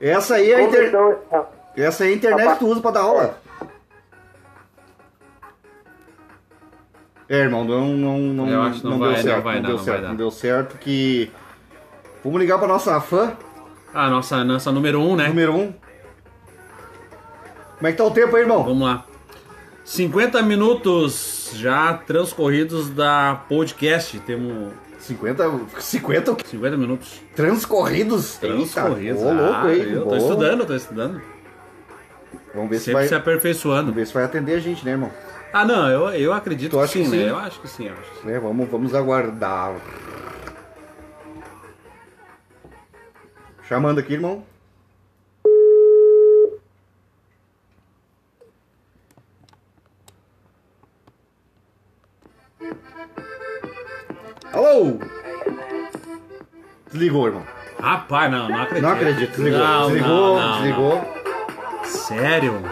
[0.01, 0.91] Essa aí é a como inter...
[0.91, 1.59] são esses rapazes?
[1.75, 3.37] Essa aí é a internet que tu usa pra dar aula.
[7.29, 9.43] É, irmão, não, não, não, Eu acho que não vai, deu não certo.
[9.43, 10.07] vai não, dar, deu não certo, vai dar.
[10.09, 11.31] não deu certo que.
[12.23, 13.33] Vamos ligar pra nossa fã,
[13.93, 15.27] Ah, nossa, nossa número 1, um, né?
[15.29, 15.57] número 1.
[15.61, 15.73] Um.
[17.77, 18.63] Como é que tá o tempo aí, irmão?
[18.63, 19.05] Vamos lá.
[19.85, 24.19] 50 minutos já transcorridos da podcast.
[24.19, 25.49] Temos 50,
[25.79, 26.45] 50 o quê?
[26.47, 28.35] 50 minutos transcorridos?
[28.37, 29.21] transcorridos.
[29.23, 29.81] Ô, louco, Ah, hein?
[29.93, 30.17] eu tô Boa.
[30.17, 31.21] estudando, tô estudando.
[32.53, 33.81] Vamos ver se Sempre vai, se aperfeiçoando.
[33.83, 35.11] vamos ver se vai atender a gente, né, irmão?
[35.53, 37.23] Ah, não, eu, eu acredito Tu que sim, que né?
[37.23, 37.29] sim?
[37.29, 38.31] Eu acho que sim, eu acho que sim.
[38.31, 39.73] É, vamos, vamos aguardar.
[43.69, 44.43] Chamando aqui, irmão.
[54.51, 54.97] Alô?
[56.87, 57.43] Desligou, irmão.
[57.79, 58.81] Rapaz, não, não acredito.
[58.81, 59.59] Não acredito, desligou.
[59.59, 61.01] Não, desligou, não, não, desligou.
[61.83, 62.63] Sério?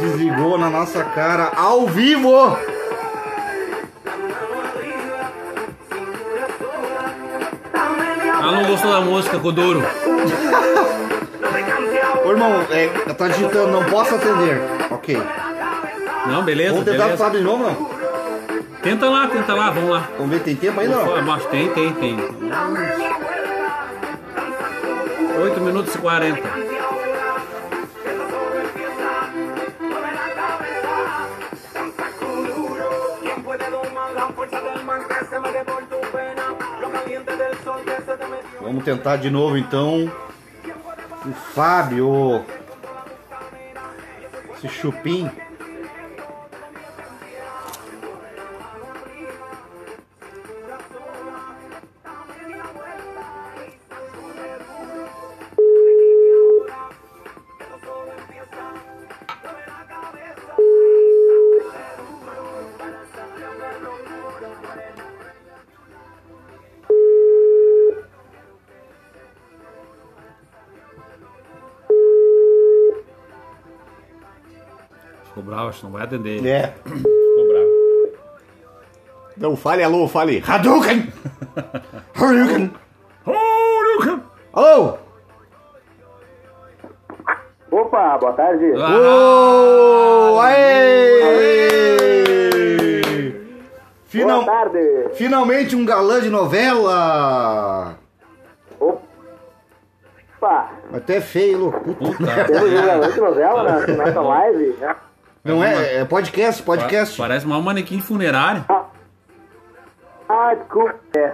[0.00, 2.58] Desligou na nossa cara ao vivo!
[8.74, 9.82] Gostou da música, Kuduro.
[12.24, 14.60] Ô irmão, é, tá digitando, não posso atender.
[14.90, 15.22] Ok.
[16.26, 17.30] Não, beleza, Vamos tentar beleza.
[17.30, 17.90] de novo, não?
[18.82, 20.08] Tenta lá, tenta lá, vamos lá.
[20.18, 21.22] Vamos ver, tem tempo ainda não?
[21.22, 22.16] Mas tem, tem, tem.
[25.40, 26.63] 8 minutos e 40.
[38.64, 40.10] Vamos tentar de novo então.
[41.26, 42.42] O Fábio.
[44.56, 45.30] Esse chupim.
[75.78, 76.44] Que não vai atender.
[76.46, 76.74] É.
[76.84, 77.70] Ficou bravo.
[79.36, 80.42] Não fale alô, fale.
[80.46, 81.12] Hadouken!
[82.14, 82.72] Hadouken!
[84.52, 84.98] Alô!
[87.70, 88.66] Opa, boa tarde.
[88.72, 90.38] Ô!
[90.40, 90.84] Aê!
[94.04, 95.08] Final- Boa tarde.
[95.14, 97.96] Finalmente um galã de novela!
[98.78, 101.80] Opa, Até feio, louco.
[102.46, 104.76] Temos um galã de novela na nossa live.
[104.78, 104.94] né?
[105.44, 107.16] Não é, é podcast, podcast.
[107.18, 108.64] Parece mal um manequim de funerária.
[110.28, 110.94] Ah, desculpa.
[111.16, 111.32] É.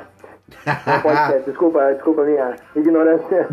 [0.87, 1.43] Não pode ser.
[1.47, 3.49] Desculpa, desculpa a minha ignorância.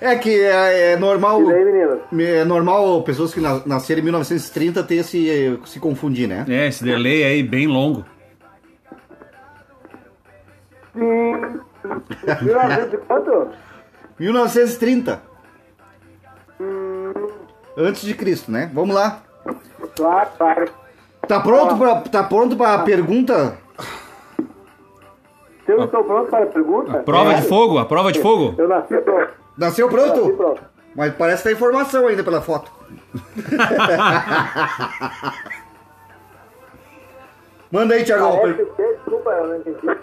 [0.00, 1.38] É que é, é normal.
[1.40, 2.00] Meninos?
[2.18, 6.46] É normal pessoas que na- nasceram em 1930 ter esse, se confundir, né?
[6.48, 8.06] É, esse delay aí bem longo.
[10.94, 11.60] Sim.
[12.40, 13.48] 1900 quanto?
[14.18, 15.33] 1930.
[17.76, 18.70] Antes de Cristo, né?
[18.72, 19.20] Vamos lá.
[19.96, 20.70] Claro, claro.
[21.26, 23.58] Tá pronto pra, tá pronto pra pergunta?
[25.64, 26.98] Se eu estou pronto para a pergunta?
[27.00, 27.48] Prova de Sério?
[27.48, 27.78] fogo?
[27.78, 28.54] A prova de fogo?
[28.58, 29.32] Eu nasci pronto.
[29.56, 30.36] Nasceu Nasci pronto?
[30.36, 30.60] pronto.
[30.94, 32.70] Mas parece que tá informação ainda pela foto.
[37.72, 38.36] Manda aí, Tiagão.
[38.36, 39.96] Parece desculpa, eu não entendi.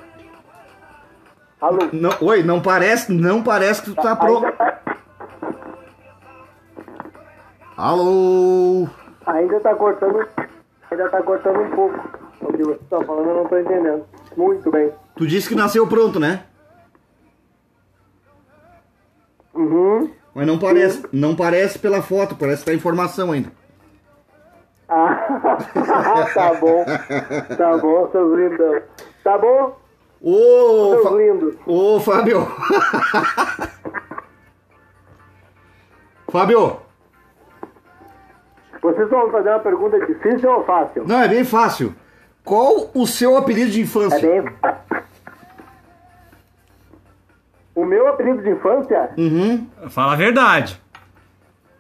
[1.61, 1.80] Alô?
[1.93, 4.51] Não, oi, não parece, não parece que tu tá pronto.
[7.76, 8.88] Tá, Alô?
[9.26, 10.28] ainda tá cortando,
[10.89, 11.99] ainda tá cortando um pouco.
[12.41, 14.05] O que você está falando eu não tô entendendo.
[14.36, 14.91] Muito bem.
[15.15, 16.45] Tu disse que nasceu pronto, né?
[19.53, 20.09] Uhum.
[20.34, 23.51] Mas não parece, não parece pela foto, parece que tá informação ainda.
[24.89, 25.57] Ah,
[26.34, 26.86] tá bom.
[27.57, 28.82] Tá bom, seus lindão.
[29.24, 29.78] Tá bom,
[30.22, 31.55] Ô, seus lindos.
[31.65, 32.47] ô Fábio.
[36.30, 36.78] Fábio,
[38.82, 41.03] Vocês vão fazer uma pergunta difícil ou fácil?
[41.07, 41.93] não, é bem fácil.
[42.43, 44.19] Qual o seu apelido de É infância?
[44.19, 44.82] bem fácil.
[47.75, 49.67] O meu apelido de infância Uhum.
[49.89, 50.82] Fala a verdade.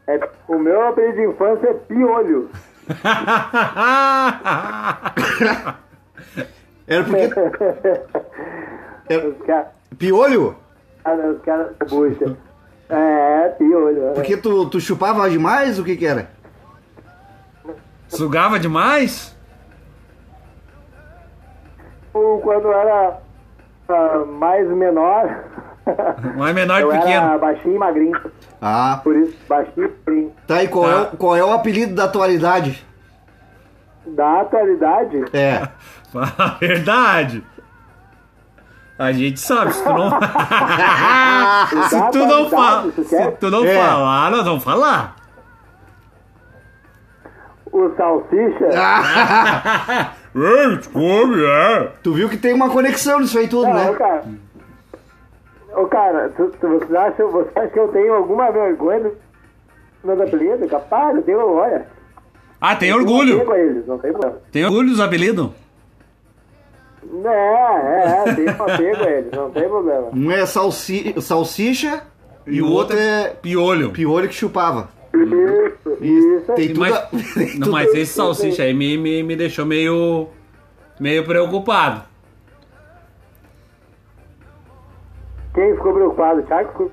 [0.07, 2.49] é o meu apelido de infância é Piolho.
[6.87, 7.29] Era porque.
[9.09, 10.55] Era- Os caras, Piolho?
[11.05, 12.37] os caras, puxa.
[12.89, 14.07] É, Piolho.
[14.07, 14.11] é.
[14.13, 15.77] Porque tu, tu chupava demais?
[15.79, 16.29] O que que era?
[18.11, 19.35] Sugava demais?
[22.13, 23.17] O- Quando eu era
[23.89, 25.43] ah, mais menor,
[26.47, 27.39] é menor que era pequeno.
[27.39, 28.31] baixinho e magrinho.
[28.61, 30.31] Ah, Por isso, baixinho e magrinho.
[30.47, 30.63] tá.
[30.63, 30.91] E qual, Tá.
[30.91, 32.85] É, o, qual é o apelido da atualidade?
[34.05, 35.67] da atualidade, É.
[36.11, 37.43] Fala a verdade.
[38.99, 40.09] A gente sabe, se tu não.
[41.89, 42.83] se tu não, fa...
[42.93, 43.75] tu se tu não É.
[43.79, 45.15] falar, nós vamos falar.
[47.71, 48.69] O Salsicha,
[50.33, 51.91] Ei, come, é.
[52.01, 53.93] Tu viu que tem uma conexão nisso aí tudo, Não, né?
[53.93, 54.23] cara.
[55.75, 59.13] Ô, cara, tu, tu, você, acha, você acha que eu tenho alguma vergonha dos
[60.03, 60.69] meus apelidos?
[60.69, 61.85] Capaz, eu tenho, olha.
[62.59, 63.55] Ah, tem eu tenho orgulho.
[63.55, 64.13] eles, não tem.
[64.51, 65.49] Tem orgulho dos apelidos?
[67.25, 70.09] É, é, é, tem um apego a eles, não tem problema.
[70.13, 71.13] Um é salsi...
[71.19, 72.03] salsicha
[72.45, 73.91] e, o outro é Piolho.
[73.91, 74.89] piolho que chupava.
[75.13, 76.53] Isso, isso.
[76.53, 76.79] tem tudo.
[76.79, 77.21] mais- a- tem
[77.53, 80.29] Não, tudo- mas esse salsicha aí me, me, me deixou meio.
[80.99, 82.03] meio preocupado.
[85.53, 86.39] Quem ficou preocupado?
[86.39, 86.91] O Thiago ficou,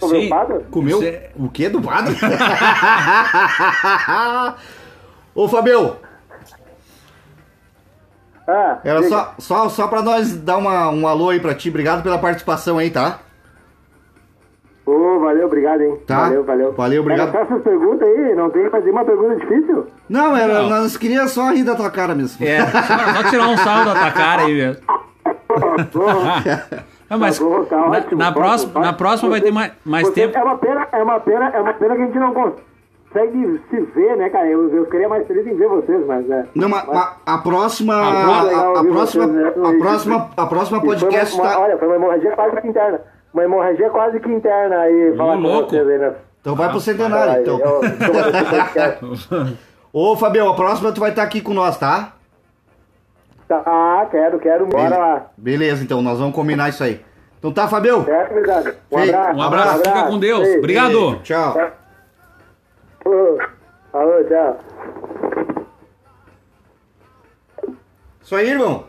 [0.00, 0.08] Sim.
[0.28, 0.64] preocupado?
[0.70, 2.14] Comeu Você- o quê do padre?
[5.34, 5.96] Ô, Fabio,
[8.46, 9.08] Ah, era diga.
[9.10, 11.68] só, só, só pra nós dar uma, um alô aí pra ti.
[11.70, 13.20] Obrigado pela participação aí, tá?
[15.22, 15.98] Valeu, obrigado, hein?
[16.06, 16.20] Tá.
[16.24, 16.72] Valeu, valeu.
[16.72, 17.28] Valeu, obrigado.
[17.34, 19.86] Era só essas perguntas aí, não tem fazer uma pergunta difícil?
[20.08, 20.68] Não, era, Não.
[20.70, 22.44] nós queríamos só rir da tua cara mesmo.
[22.46, 24.82] É, só, só tirar um saldo da tua cara aí mesmo.
[27.10, 28.96] Ah, mas Tá bom, tá na, ótimo, na ótimo, próxima, na ótimo.
[28.98, 30.38] próxima vai Você- ter mais, mais tempo.
[30.38, 33.80] É uma pena, é uma pena, é uma pena que a gente não consegue se
[33.94, 34.46] ver, né, cara?
[34.48, 36.46] Eu, eu ficaria mais feliz em ver vocês, mas é.
[36.54, 37.94] Não, mas, mas a próxima.
[37.94, 39.26] A A, próxima- a- a ouvir próxima.
[39.26, 39.48] vocês, né?
[39.48, 40.30] A próxima.
[40.38, 41.60] A próxima podcast uma, uma- tá.
[41.60, 43.00] Olha, foi uma hemorragia quase que interna.
[43.32, 45.70] Uma hemorragia quase que interna aí, falar com louco.
[45.70, 46.14] vocês aí, né?
[46.40, 47.32] Então vai pro centenário.
[47.34, 47.58] Aí, Então.
[47.60, 49.56] eu-.
[49.92, 52.12] Ô, Fabio, a próxima tu vai estar aqui com nós, tá?
[53.48, 54.66] Tá, ah, quero, quero.
[54.66, 55.26] Bora lá.
[55.36, 57.04] Beleza, então, nós vamos combinar isso aí.
[57.38, 58.04] Então tá, Fabio?
[58.04, 58.74] Certo, obrigado.
[58.90, 59.14] Um Feito.
[59.14, 59.38] abraço.
[59.38, 60.48] Um abraço, fica com Deus.
[60.58, 61.20] Obrigado.
[61.22, 61.54] Tchau.
[63.02, 63.38] Falou.
[63.90, 64.58] Falou, tchau.
[68.22, 68.84] Isso aí, irmão.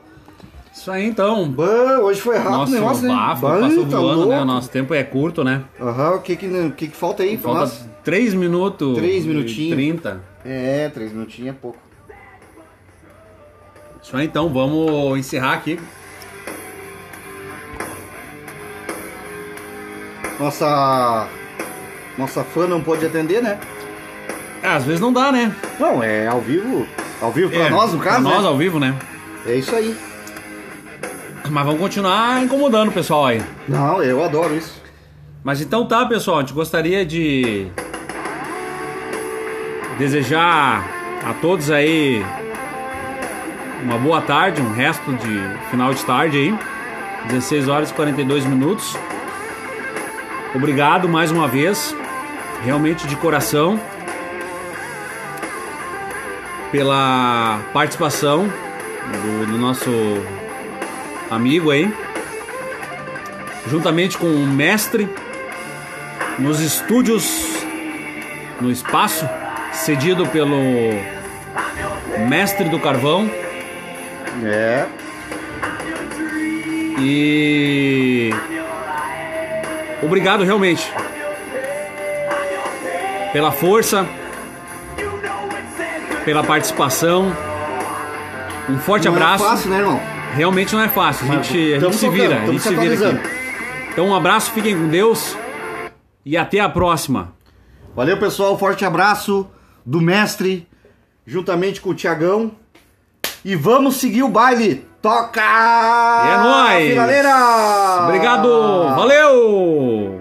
[0.73, 1.47] Isso aí então.
[1.49, 3.13] Bah, hoje foi rápido Nossa, o negócio, né?
[3.15, 4.35] bafo, Bah, passou tá voando, né?
[4.37, 4.45] louco.
[4.45, 5.63] Nosso tempo é curto, né?
[5.79, 7.37] Aham, o que que, o que que falta aí?
[7.37, 7.85] Falta nós?
[8.03, 8.97] 3 minutos.
[8.97, 9.75] Três e minutinhos.
[9.75, 10.21] 30.
[10.43, 11.77] É, três minutinhos é pouco.
[14.01, 15.79] Isso aí então, vamos encerrar aqui.
[20.39, 21.27] Nossa.
[22.17, 23.59] Nossa fã não pôde atender, né?
[24.61, 25.55] É, às vezes não dá, né?
[25.79, 26.85] Não, é ao vivo.
[27.21, 28.21] Ao vivo pra É, nós, no caso.
[28.21, 28.47] Pra nós né?
[28.49, 28.95] ao vivo, né?
[29.45, 29.95] É isso aí.
[31.49, 33.41] Mas vamos continuar incomodando o pessoal aí.
[33.67, 34.81] Não, eu adoro isso.
[35.43, 37.67] Mas então tá, pessoal, a gente gostaria de
[39.97, 40.87] desejar
[41.25, 42.23] a todos aí
[43.83, 46.57] uma boa tarde, um resto de final de tarde aí.
[47.27, 48.97] 16 horas e 42 minutos.
[50.55, 51.95] Obrigado mais uma vez,
[52.63, 53.79] realmente de coração,
[56.71, 59.89] pela participação do, do nosso
[61.33, 61.91] amigo aí,
[63.69, 65.07] juntamente com o mestre
[66.39, 67.25] nos estúdios,
[68.61, 69.27] no espaço
[69.71, 70.57] cedido pelo
[72.27, 73.29] mestre do carvão
[74.43, 74.85] É.
[76.99, 78.31] e
[80.01, 80.91] obrigado realmente
[83.31, 84.05] pela força,
[86.23, 87.35] pela participação.
[88.69, 89.43] Um forte Não abraço.
[89.43, 89.99] É fácil, né, irmão?
[90.35, 91.31] Realmente não é fácil.
[91.31, 93.29] A gente, a gente se vira, a gente se vira aqui.
[93.91, 95.37] Então um abraço, fiquem com Deus
[96.25, 97.33] e até a próxima.
[97.95, 98.57] Valeu, pessoal.
[98.57, 99.47] Forte abraço
[99.85, 100.67] do mestre,
[101.25, 102.51] juntamente com o Tiagão.
[103.45, 104.87] E vamos seguir o baile.
[105.01, 105.41] Toca!
[105.41, 106.89] É nóis!
[106.91, 108.05] Finaleira!
[108.05, 108.49] Obrigado,
[108.95, 110.12] valeu!